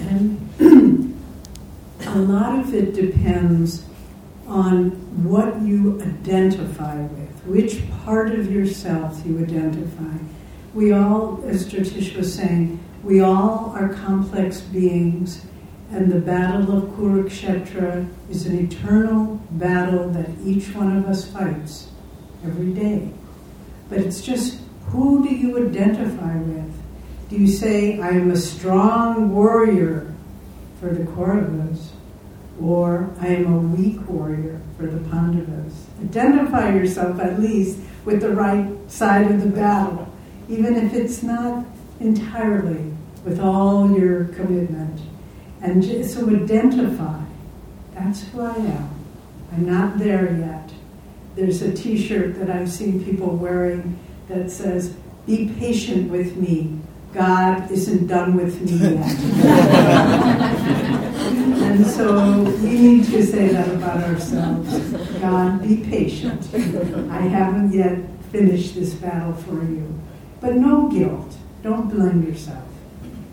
and 0.00 0.38
a 2.06 2.18
lot 2.18 2.58
of 2.58 2.74
it 2.74 2.94
depends 2.94 3.84
on 4.46 4.90
what 5.24 5.60
you 5.62 6.00
identify 6.02 6.96
with, 6.96 7.44
which 7.46 7.82
part 8.04 8.32
of 8.32 8.52
yourself 8.52 9.20
you 9.26 9.38
identify. 9.38 10.16
We 10.74 10.92
all, 10.92 11.42
as 11.46 11.66
Jyotish 11.72 12.14
was 12.16 12.32
saying, 12.34 12.78
we 13.02 13.20
all 13.20 13.72
are 13.74 13.88
complex 13.88 14.60
beings 14.60 15.46
and 15.90 16.10
the 16.10 16.18
battle 16.18 16.76
of 16.76 16.84
Kurukshetra 16.90 18.08
is 18.28 18.46
an 18.46 18.58
eternal 18.58 19.40
battle 19.52 20.08
that 20.10 20.28
each 20.44 20.74
one 20.74 20.96
of 20.96 21.06
us 21.06 21.30
fights 21.30 21.88
every 22.44 22.72
day. 22.72 23.10
But 23.88 24.00
it's 24.00 24.20
just 24.20 24.60
who 24.86 25.26
do 25.26 25.34
you 25.34 25.68
identify 25.68 26.36
with? 26.36 26.72
Do 27.28 27.36
you 27.36 27.48
say, 27.48 28.00
I 28.00 28.10
am 28.10 28.30
a 28.30 28.36
strong 28.36 29.34
warrior 29.34 30.14
for 30.80 30.88
the 30.90 31.04
Kauravas? 31.04 31.90
or 32.60 33.10
I 33.20 33.28
am 33.28 33.52
a 33.52 33.58
weak 33.58 34.08
warrior 34.08 34.60
for 34.76 34.86
the 34.86 34.98
Pandavas. 35.10 35.86
Identify 36.02 36.74
yourself 36.74 37.20
at 37.20 37.40
least 37.40 37.78
with 38.04 38.20
the 38.20 38.30
right 38.30 38.68
side 38.90 39.30
of 39.30 39.42
the 39.42 39.48
battle, 39.48 40.08
even 40.48 40.76
if 40.76 40.94
it's 40.94 41.22
not 41.22 41.64
entirely 42.00 42.92
with 43.24 43.40
all 43.40 43.90
your 43.90 44.26
commitment. 44.26 45.00
And 45.62 45.82
so 46.04 46.28
identify. 46.28 47.22
That's 47.94 48.24
who 48.28 48.42
I 48.42 48.54
am. 48.54 48.90
I'm 49.52 49.66
not 49.66 49.98
there 49.98 50.36
yet. 50.36 50.70
There's 51.34 51.62
a 51.62 51.72
t 51.72 51.96
shirt 51.98 52.38
that 52.38 52.50
I've 52.50 52.70
seen 52.70 53.02
people 53.04 53.36
wearing 53.36 53.98
that 54.28 54.50
says, 54.50 54.94
Be 55.26 55.52
patient 55.58 56.10
with 56.10 56.36
me. 56.36 56.78
God 57.12 57.70
isn't 57.70 58.06
done 58.06 58.36
with 58.36 58.60
me 58.60 58.96
yet. 58.96 61.02
And 61.76 61.86
so 61.86 62.42
we 62.62 62.78
need 62.78 63.04
to 63.06 63.26
say 63.26 63.48
that 63.48 63.68
about 63.68 64.02
ourselves. 64.04 64.72
God, 65.20 65.60
be 65.60 65.78
patient. 65.78 66.48
I 67.10 67.20
haven't 67.20 67.72
yet 67.72 67.98
finished 68.30 68.76
this 68.76 68.94
battle 68.94 69.34
for 69.34 69.62
you. 69.62 69.92
But 70.40 70.54
no 70.54 70.88
guilt. 70.88 71.36
Don't 71.62 71.90
blame 71.90 72.22
yourself. 72.22 72.65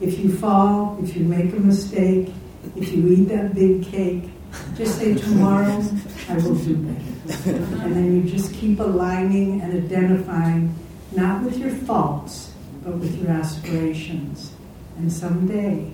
If 0.04 0.20
you 0.20 0.36
fall, 0.36 1.00
if 1.02 1.16
you 1.16 1.24
make 1.24 1.54
a 1.54 1.60
mistake, 1.60 2.30
if 2.76 2.92
you 2.92 3.08
eat 3.08 3.30
that 3.30 3.56
big 3.56 3.86
cake, 3.86 4.26
just 4.76 4.98
say, 4.98 5.16
Tomorrow 5.16 5.82
I 6.28 6.38
will 6.38 6.56
do 6.56 6.76
better. 6.76 7.52
And 7.56 7.96
then 7.96 8.16
you 8.16 8.30
just 8.30 8.54
keep 8.54 8.82
aligning 8.82 9.62
and 9.62 9.86
identifying, 9.86 10.76
not 11.14 11.42
with 11.42 11.58
your 11.58 11.70
faults, 11.70 12.54
but 12.84 12.96
with 12.96 13.18
your 13.22 13.32
aspirations. 13.32 14.52
And 14.98 15.10
someday 15.10 15.90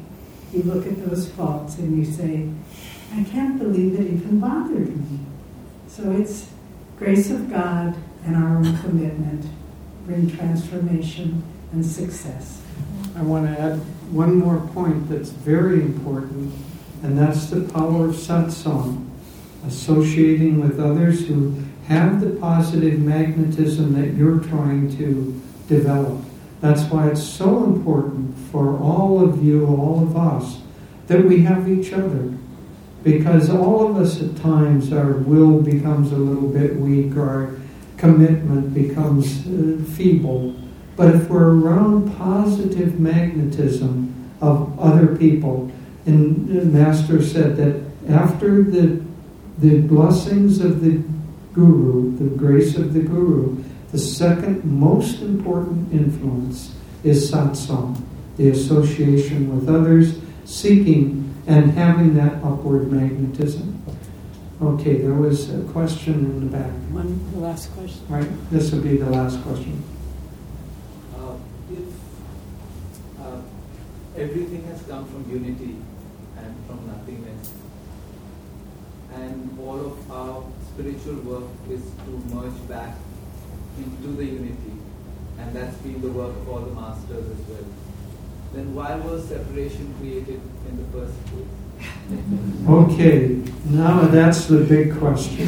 you 0.52 0.64
look 0.64 0.88
at 0.88 1.08
those 1.08 1.30
faults 1.30 1.78
and 1.78 1.96
you 1.96 2.12
say, 2.12 2.50
I 3.16 3.24
can't 3.26 3.60
believe 3.60 3.94
it 4.00 4.08
even 4.12 4.40
bothered 4.40 4.90
me. 4.90 5.20
So 5.88 6.12
it's 6.12 6.50
grace 6.98 7.30
of 7.30 7.52
God 7.52 7.96
and 8.26 8.36
our 8.36 8.58
own 8.58 8.76
commitment 8.80 9.46
bring 10.08 10.36
transformation 10.36 11.44
and 11.72 11.86
success. 11.86 12.62
I 13.16 13.22
want 13.22 13.46
to 13.46 13.62
add 13.62 13.82
one 14.12 14.36
more 14.36 14.60
point 14.74 15.10
that's 15.10 15.30
very 15.30 15.82
important, 15.82 16.54
and 17.04 17.18
that's 17.18 17.48
the 17.48 17.62
power 17.62 18.06
of 18.06 18.16
satsang, 18.16 19.08
associating 19.66 20.60
with 20.62 20.80
others 20.80 21.28
who 21.28 21.56
have 21.88 22.22
the 22.22 22.30
positive 22.40 23.00
magnetism 23.00 23.94
that 24.00 24.16
you're 24.16 24.40
trying 24.40 24.96
to 24.98 25.42
develop. 25.68 26.22
That's 26.62 26.84
why 26.84 27.10
it's 27.10 27.24
so 27.24 27.64
important 27.64 28.38
for 28.52 28.78
all 28.80 29.24
of 29.24 29.44
you, 29.44 29.66
all 29.66 30.04
of 30.04 30.18
us, 30.18 30.60
that 31.08 31.24
we 31.24 31.42
have 31.42 31.70
each 31.70 31.94
other. 31.94 32.34
Because 33.04 33.50
all 33.50 33.90
of 33.90 33.96
us 33.96 34.22
at 34.22 34.36
times, 34.38 34.92
our 34.92 35.14
will 35.14 35.62
becomes 35.62 36.12
a 36.12 36.18
little 36.18 36.50
bit 36.50 36.76
weak, 36.76 37.16
our 37.16 37.56
commitment 37.98 38.74
becomes 38.74 39.48
uh, 39.48 39.82
feeble. 39.94 40.56
But 41.00 41.16
if 41.16 41.30
we're 41.30 41.56
around 41.56 42.14
positive 42.18 43.00
magnetism 43.00 44.34
of 44.42 44.78
other 44.78 45.16
people, 45.16 45.72
and 46.06 46.50
the 46.50 46.66
Master 46.66 47.24
said 47.24 47.56
that 47.56 47.82
after 48.10 48.64
the, 48.64 49.02
the 49.60 49.80
blessings 49.80 50.60
of 50.60 50.82
the 50.82 51.02
Guru, 51.54 52.18
the 52.18 52.36
grace 52.36 52.76
of 52.76 52.94
the 52.94 53.00
Guru, 53.00 53.64
the 53.94 53.98
second 53.98 54.66
most 54.66 55.22
important 55.22 55.94
influence 55.94 56.76
is 57.06 57.32
satsang, 57.32 58.04
the 58.36 58.50
association 58.50 59.56
with 59.56 59.74
others, 59.74 60.20
seeking 60.44 61.34
and 61.48 61.72
having 61.72 62.14
that 62.16 62.44
upward 62.44 62.92
magnetism. 62.92 63.82
Okay, 64.62 64.98
there 64.98 65.14
was 65.14 65.50
a 65.50 65.62
question 65.72 66.16
in 66.16 66.40
the 66.42 66.58
back. 66.58 66.72
One, 66.92 67.42
last 67.42 67.72
question. 67.72 68.02
Right, 68.10 68.28
this 68.52 68.74
will 68.74 68.82
be 68.82 68.98
the 68.98 69.10
last 69.10 69.42
question. 69.44 69.82
Uh, 71.16 71.36
if 71.72 71.80
uh, 73.20 73.42
everything 74.20 74.64
has 74.66 74.82
come 74.84 75.06
from 75.06 75.30
unity 75.32 75.78
and 76.38 76.56
from 76.68 76.86
nothingness, 76.88 77.54
and 79.14 79.58
all 79.60 79.80
of 79.80 80.12
our 80.12 80.44
spiritual 80.74 81.16
work 81.22 81.50
is 81.70 81.82
to 82.06 82.12
merge 82.34 82.68
back 82.68 82.96
into 83.78 84.10
the 84.18 84.26
unity, 84.26 84.74
and 85.40 85.56
that's 85.56 85.78
been 85.78 86.02
the 86.02 86.10
work 86.10 86.36
of 86.36 86.50
all 86.50 86.60
the 86.60 86.74
masters 86.74 87.26
as 87.32 87.48
well, 87.48 87.66
then 88.54 88.76
why 88.76 88.96
was 88.96 89.28
separation 89.30 89.94
created 90.00 90.42
in 90.70 90.78
the 90.78 90.84
first 90.92 91.16
place? 91.28 91.46
Okay, 92.68 93.42
now 93.66 94.02
that's 94.02 94.48
the 94.48 94.60
big 94.66 94.98
question. 94.98 95.48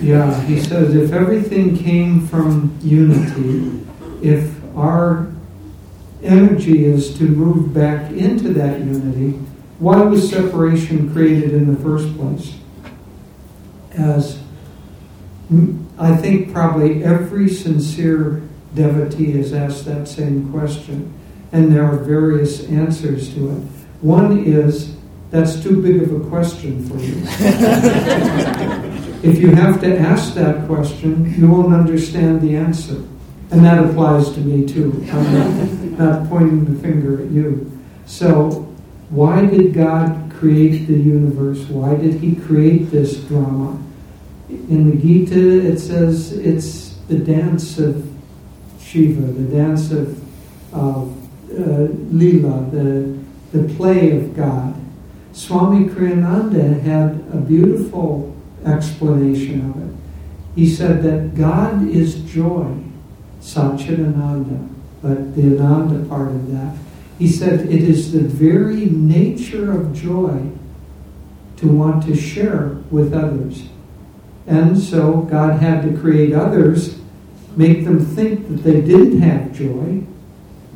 yeah, 0.00 0.40
he 0.42 0.60
says 0.60 0.94
if 0.94 1.12
everything 1.12 1.76
came 1.76 2.26
from 2.28 2.78
unity, 2.80 3.84
if 4.22 4.54
our 4.76 5.33
energy 6.24 6.84
is 6.84 7.16
to 7.18 7.24
move 7.24 7.74
back 7.74 8.10
into 8.12 8.52
that 8.54 8.80
unity, 8.80 9.38
why 9.78 10.00
was 10.02 10.30
separation 10.30 11.12
created 11.12 11.52
in 11.52 11.72
the 11.72 11.80
first 11.80 12.16
place? 12.16 12.54
As 13.92 14.40
I 15.98 16.16
think 16.16 16.52
probably 16.52 17.04
every 17.04 17.48
sincere 17.48 18.42
devotee 18.74 19.32
has 19.32 19.52
asked 19.52 19.84
that 19.84 20.08
same 20.08 20.50
question, 20.50 21.12
and 21.52 21.72
there 21.72 21.84
are 21.84 21.96
various 21.96 22.66
answers 22.68 23.32
to 23.34 23.50
it. 23.50 23.60
One 24.00 24.44
is 24.44 24.96
that's 25.30 25.62
too 25.62 25.82
big 25.82 26.02
of 26.02 26.12
a 26.12 26.20
question 26.28 26.88
for 26.88 26.98
you. 26.98 27.22
if 29.28 29.40
you 29.40 29.50
have 29.50 29.80
to 29.80 29.98
ask 29.98 30.34
that 30.34 30.66
question, 30.66 31.34
you 31.36 31.48
won't 31.48 31.74
understand 31.74 32.40
the 32.40 32.56
answer. 32.56 33.02
And 33.50 33.64
that 33.64 33.84
applies 33.84 34.32
to 34.32 34.40
me 34.40 34.66
too. 34.66 34.92
I'm 35.12 35.98
not, 35.98 35.98
not 35.98 36.28
pointing 36.28 36.64
the 36.64 36.80
finger 36.80 37.22
at 37.22 37.30
you. 37.30 37.70
So, 38.06 38.72
why 39.10 39.46
did 39.46 39.74
God 39.74 40.32
create 40.32 40.86
the 40.86 40.94
universe? 40.94 41.68
Why 41.68 41.94
did 41.94 42.14
He 42.14 42.34
create 42.34 42.90
this 42.90 43.18
drama? 43.18 43.80
in 44.48 44.90
the 44.90 44.96
Gita, 44.96 45.66
it 45.66 45.78
says 45.78 46.32
it's 46.32 46.94
the 47.08 47.18
dance 47.18 47.78
of 47.78 48.10
Shiva, 48.80 49.20
the 49.20 49.56
dance 49.56 49.90
of 49.90 50.22
uh, 50.72 51.02
uh, 51.02 51.88
Leela, 52.12 52.70
the, 52.70 53.18
the 53.56 53.74
play 53.74 54.16
of 54.16 54.36
God. 54.36 54.74
Swami 55.32 55.88
Kriyananda 55.88 56.80
had 56.82 57.24
a 57.32 57.40
beautiful 57.40 58.34
explanation 58.64 59.70
of 59.70 59.90
it. 59.90 59.96
He 60.54 60.72
said 60.72 61.02
that 61.02 61.34
God 61.34 61.88
is 61.88 62.22
joy, 62.22 62.72
Satchidananda, 63.44 64.68
but 65.02 65.36
the 65.36 65.58
Ananda 65.58 66.08
part 66.08 66.28
of 66.28 66.50
that. 66.50 66.74
He 67.18 67.28
said 67.28 67.60
it 67.60 67.82
is 67.82 68.10
the 68.12 68.20
very 68.20 68.86
nature 68.86 69.70
of 69.70 69.94
joy 69.94 70.50
to 71.58 71.68
want 71.68 72.04
to 72.06 72.16
share 72.16 72.78
with 72.90 73.12
others. 73.12 73.64
And 74.46 74.78
so 74.78 75.18
God 75.30 75.60
had 75.60 75.82
to 75.82 75.96
create 75.98 76.32
others, 76.32 76.98
make 77.54 77.84
them 77.84 78.04
think 78.04 78.48
that 78.48 78.62
they 78.64 78.80
didn't 78.80 79.20
have 79.20 79.52
joy, 79.52 80.02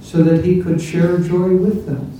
so 0.02 0.22
that 0.22 0.44
He 0.44 0.62
could 0.62 0.80
share 0.80 1.18
joy 1.18 1.56
with 1.56 1.86
them. 1.86 2.12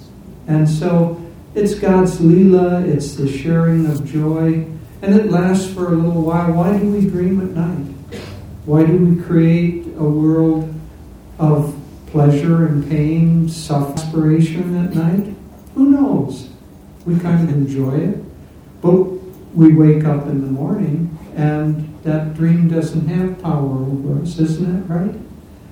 And 0.46 0.68
so 0.68 1.22
it's 1.54 1.74
God's 1.74 2.18
Leela, 2.18 2.86
it's 2.86 3.14
the 3.14 3.30
sharing 3.30 3.86
of 3.86 4.10
joy, 4.10 4.66
and 5.02 5.14
it 5.14 5.30
lasts 5.30 5.72
for 5.72 5.92
a 5.92 5.96
little 5.96 6.22
while. 6.22 6.52
Why 6.52 6.78
do 6.78 6.90
we 6.90 7.02
dream 7.02 7.40
at 7.40 7.50
night? 7.50 7.94
Why 8.64 8.84
do 8.84 8.96
we 8.96 9.22
create 9.22 9.87
a 9.98 10.04
world 10.04 10.74
of 11.38 11.74
pleasure 12.06 12.66
and 12.66 12.88
pain, 12.88 13.48
aspiration 13.48 14.84
at 14.84 14.94
night? 14.94 15.34
Who 15.74 15.90
knows? 15.90 16.48
We 17.04 17.18
kind 17.18 17.48
of 17.48 17.54
enjoy 17.54 17.96
it. 17.96 18.24
But 18.80 19.02
we 19.54 19.74
wake 19.74 20.04
up 20.04 20.26
in 20.26 20.40
the 20.40 20.46
morning 20.46 21.18
and 21.36 21.96
that 22.04 22.34
dream 22.34 22.68
doesn't 22.68 23.08
have 23.08 23.42
power 23.42 23.82
over 23.82 24.22
us, 24.22 24.38
isn't 24.38 24.82
it 24.84 24.92
right? 24.92 25.14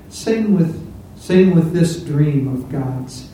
Same 0.09 0.57
with 0.57 0.85
same 1.17 1.55
with 1.55 1.73
this 1.73 2.03
dream 2.03 2.47
of 2.47 2.71
God's. 2.71 3.31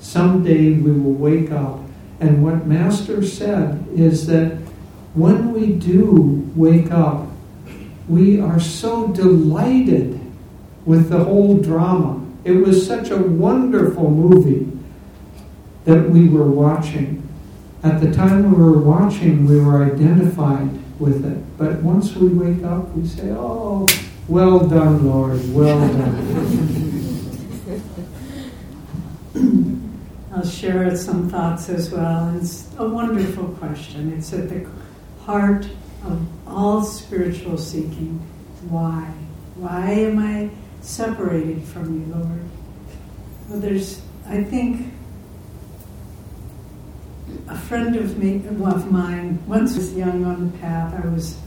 Someday 0.00 0.72
we 0.72 0.92
will 0.92 1.12
wake 1.12 1.50
up 1.50 1.80
And 2.20 2.42
what 2.42 2.66
Master 2.66 3.24
said 3.24 3.86
is 3.94 4.26
that 4.26 4.52
when 5.14 5.52
we 5.52 5.72
do 5.72 6.50
wake 6.54 6.90
up, 6.90 7.28
we 8.08 8.40
are 8.40 8.60
so 8.60 9.08
delighted 9.08 10.15
with 10.86 11.10
the 11.10 11.22
whole 11.22 11.58
drama. 11.58 12.24
It 12.44 12.52
was 12.52 12.86
such 12.86 13.10
a 13.10 13.16
wonderful 13.16 14.08
movie 14.08 14.72
that 15.84 16.08
we 16.08 16.28
were 16.28 16.48
watching. 16.48 17.22
At 17.82 18.00
the 18.00 18.12
time 18.12 18.50
we 18.50 18.62
were 18.62 18.78
watching, 18.78 19.46
we 19.46 19.60
were 19.60 19.84
identified 19.84 20.70
with 20.98 21.24
it. 21.24 21.58
But 21.58 21.82
once 21.82 22.14
we 22.14 22.28
wake 22.28 22.64
up, 22.64 22.88
we 22.90 23.06
say, 23.06 23.30
Oh, 23.32 23.88
well 24.28 24.60
done, 24.66 25.06
Lord, 25.06 25.40
well 25.52 25.80
done. 25.80 27.02
I'll 30.34 30.46
share 30.46 30.96
some 30.96 31.28
thoughts 31.28 31.68
as 31.68 31.90
well. 31.90 32.34
It's 32.36 32.68
a 32.78 32.88
wonderful 32.88 33.48
question. 33.58 34.12
It's 34.12 34.32
at 34.32 34.48
the 34.48 34.66
heart 35.24 35.66
of 36.04 36.26
all 36.46 36.82
spiritual 36.82 37.58
seeking. 37.58 38.20
Why? 38.68 39.12
Why 39.56 39.90
am 39.90 40.18
I 40.18 40.50
separated 40.86 41.62
from 41.64 42.00
you, 42.00 42.14
Lord? 42.14 42.40
Well, 43.48 43.60
there's, 43.60 44.00
I 44.26 44.42
think, 44.44 44.92
a 47.48 47.58
friend 47.58 47.96
of 47.96 48.18
me, 48.18 48.46
of 48.46 48.90
mine, 48.90 49.44
once 49.46 49.76
was 49.76 49.94
young 49.94 50.24
on 50.24 50.50
the 50.50 50.58
path. 50.58 50.94
I 50.94 51.06
was 51.08 51.38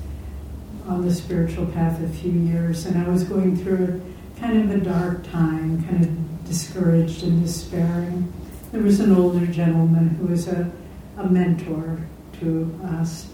on 0.87 1.05
the 1.05 1.13
spiritual 1.13 1.65
path 1.67 2.03
a 2.03 2.09
few 2.09 2.31
years, 2.31 2.85
and 2.85 2.97
I 3.01 3.09
was 3.09 3.23
going 3.23 3.55
through 3.55 4.01
a 4.35 4.39
kind 4.39 4.61
of 4.61 4.71
a 4.71 4.83
dark 4.83 5.23
time, 5.31 5.83
kind 5.83 6.03
of 6.03 6.45
discouraged 6.45 7.23
and 7.23 7.41
despairing. 7.41 8.31
There 8.71 8.81
was 8.81 8.99
an 8.99 9.15
older 9.15 9.45
gentleman 9.47 10.09
who 10.09 10.27
was 10.27 10.47
a, 10.47 10.69
a 11.17 11.27
mentor 11.27 11.99
to 12.41 12.79
us. 12.83 13.27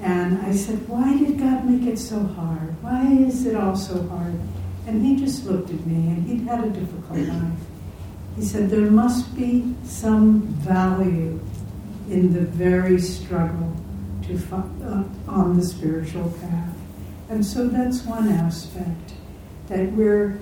And 0.00 0.38
I 0.42 0.52
said, 0.52 0.86
Why 0.88 1.16
did 1.16 1.38
God 1.38 1.64
make 1.64 1.86
it 1.86 1.98
so 1.98 2.20
hard? 2.20 2.82
Why 2.82 3.06
is 3.06 3.46
it 3.46 3.54
all 3.54 3.76
so 3.76 4.02
hard? 4.08 4.38
And 4.86 5.04
he 5.04 5.16
just 5.16 5.44
looked 5.44 5.70
at 5.70 5.84
me, 5.86 5.94
and 5.94 6.26
he'd 6.26 6.46
had 6.46 6.64
a 6.64 6.70
difficult 6.70 7.18
life. 7.18 7.58
He 8.36 8.42
said, 8.42 8.70
There 8.70 8.90
must 8.90 9.34
be 9.36 9.74
some 9.84 10.42
value 10.42 11.40
in 12.08 12.32
the 12.32 12.42
very 12.42 13.00
struggle 13.00 13.74
to 14.22 14.38
find, 14.38 14.82
uh, 14.82 15.30
on 15.30 15.56
the 15.56 15.64
spiritual 15.64 16.30
path. 16.40 16.76
And 17.28 17.44
so 17.44 17.66
that's 17.66 18.02
one 18.04 18.28
aspect 18.28 19.14
that 19.68 19.90
we're 19.92 20.38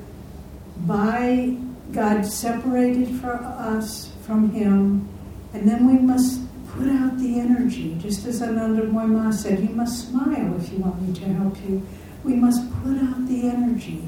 by 0.87 1.57
God 1.93 2.27
separated 2.27 3.09
for 3.21 3.33
us 3.33 4.13
from 4.27 4.51
Him, 4.51 5.09
and 5.53 5.69
then 5.69 5.87
we 5.87 5.99
must 5.99 6.43
put 6.73 6.89
out 6.89 7.19
the 7.19 7.39
energy. 7.39 7.97
Just 8.01 8.27
as 8.27 8.43
Anandamoy 8.43 9.09
Ma 9.09 9.31
said, 9.31 9.61
you 9.61 9.75
must 9.75 10.09
smile 10.09 10.55
if 10.61 10.73
you 10.73 10.79
want 10.79 11.01
me 11.01 11.15
to 11.15 11.25
help 11.35 11.57
you. 11.69 11.87
We 12.25 12.35
must 12.35 12.69
put 12.83 12.99
out 12.99 13.27
the 13.29 13.49
energy. 13.49 14.03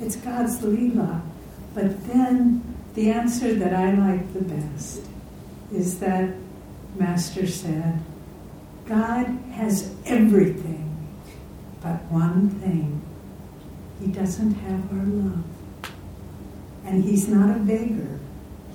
It's 0.00 0.16
God's 0.16 0.58
Leela. 0.60 1.22
But 1.74 2.06
then 2.06 2.62
the 2.94 3.10
answer 3.10 3.54
that 3.54 3.74
I 3.74 3.92
like 3.94 4.32
the 4.32 4.42
best 4.42 5.02
is 5.72 6.00
that 6.00 6.34
Master 6.96 7.46
said, 7.46 8.00
God 8.86 9.26
has 9.52 9.94
everything 10.04 10.90
but 11.82 12.02
one 12.10 12.50
thing. 12.60 13.00
He 14.00 14.08
doesn't 14.08 14.54
have 14.54 14.92
our 14.92 15.04
love. 15.04 15.44
And 16.84 17.04
He's 17.04 17.28
not 17.28 17.54
a 17.54 17.60
beggar. 17.60 18.18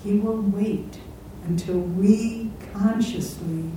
He 0.03 0.13
will 0.13 0.41
wait 0.41 0.99
until 1.45 1.79
we 1.79 2.51
consciously 2.73 3.69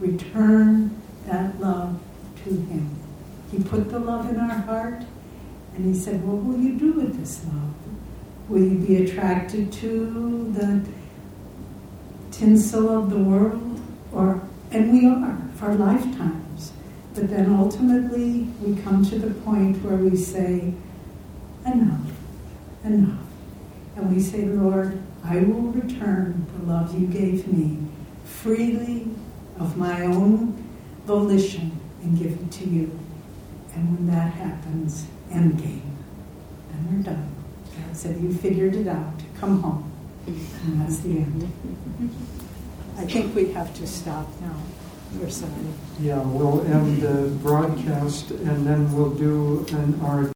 return 0.00 1.00
that 1.26 1.60
love 1.60 2.00
to 2.44 2.50
Him. 2.50 2.90
He 3.52 3.62
put 3.62 3.90
the 3.90 3.98
love 3.98 4.28
in 4.30 4.40
our 4.40 4.48
heart, 4.48 5.04
and 5.74 5.94
He 5.94 6.00
said, 6.00 6.24
What 6.24 6.42
will 6.42 6.58
you 6.58 6.78
do 6.78 6.92
with 6.92 7.18
this 7.18 7.44
love? 7.44 7.74
Will 8.48 8.62
you 8.62 8.78
be 8.78 9.04
attracted 9.04 9.72
to 9.72 10.52
the 10.52 10.86
tinsel 12.30 12.90
of 12.90 13.10
the 13.10 13.18
world? 13.18 13.80
Or, 14.12 14.42
and 14.70 14.92
we 14.92 15.06
are 15.06 15.38
for 15.56 15.74
lifetimes. 15.74 16.72
But 17.14 17.30
then 17.30 17.54
ultimately, 17.54 18.48
we 18.60 18.80
come 18.82 19.04
to 19.06 19.18
the 19.18 19.34
point 19.42 19.82
where 19.82 19.96
we 19.96 20.16
say, 20.16 20.74
Enough, 21.64 22.10
enough. 22.84 23.20
And 23.96 24.14
we 24.14 24.20
say, 24.20 24.44
Lord, 24.44 25.00
I 25.24 25.38
will 25.38 25.72
return 25.72 26.46
the 26.58 26.66
love 26.70 26.98
you 26.98 27.06
gave 27.06 27.48
me 27.48 27.78
freely 28.24 29.08
of 29.58 29.76
my 29.78 30.02
own 30.02 30.52
volition 31.06 31.80
and 32.02 32.18
give 32.18 32.32
it 32.32 32.50
to 32.52 32.68
you. 32.68 32.98
And 33.74 33.96
when 33.96 34.06
that 34.14 34.34
happens, 34.34 35.06
end 35.34 35.58
game. 35.58 35.96
Then 36.70 36.96
we're 36.96 37.02
done. 37.02 37.34
God 37.76 37.96
said, 37.96 38.20
You 38.20 38.32
figured 38.32 38.74
it 38.76 38.88
out. 38.88 39.14
Come 39.38 39.60
home. 39.62 39.90
And 40.26 40.80
that's 40.80 40.98
the 41.00 41.18
end. 41.18 41.52
I 42.96 43.04
think 43.04 43.34
we 43.34 43.52
have 43.52 43.74
to 43.74 43.86
stop 43.86 44.28
now. 44.40 44.56
We're 45.20 45.30
sorry. 45.30 45.52
Yeah, 46.00 46.20
we'll 46.22 46.62
end 46.62 47.02
the 47.02 47.28
broadcast 47.42 48.30
and 48.30 48.66
then 48.66 48.92
we'll 48.94 49.14
do 49.14 49.64
an, 49.70 50.00
our 50.00 50.24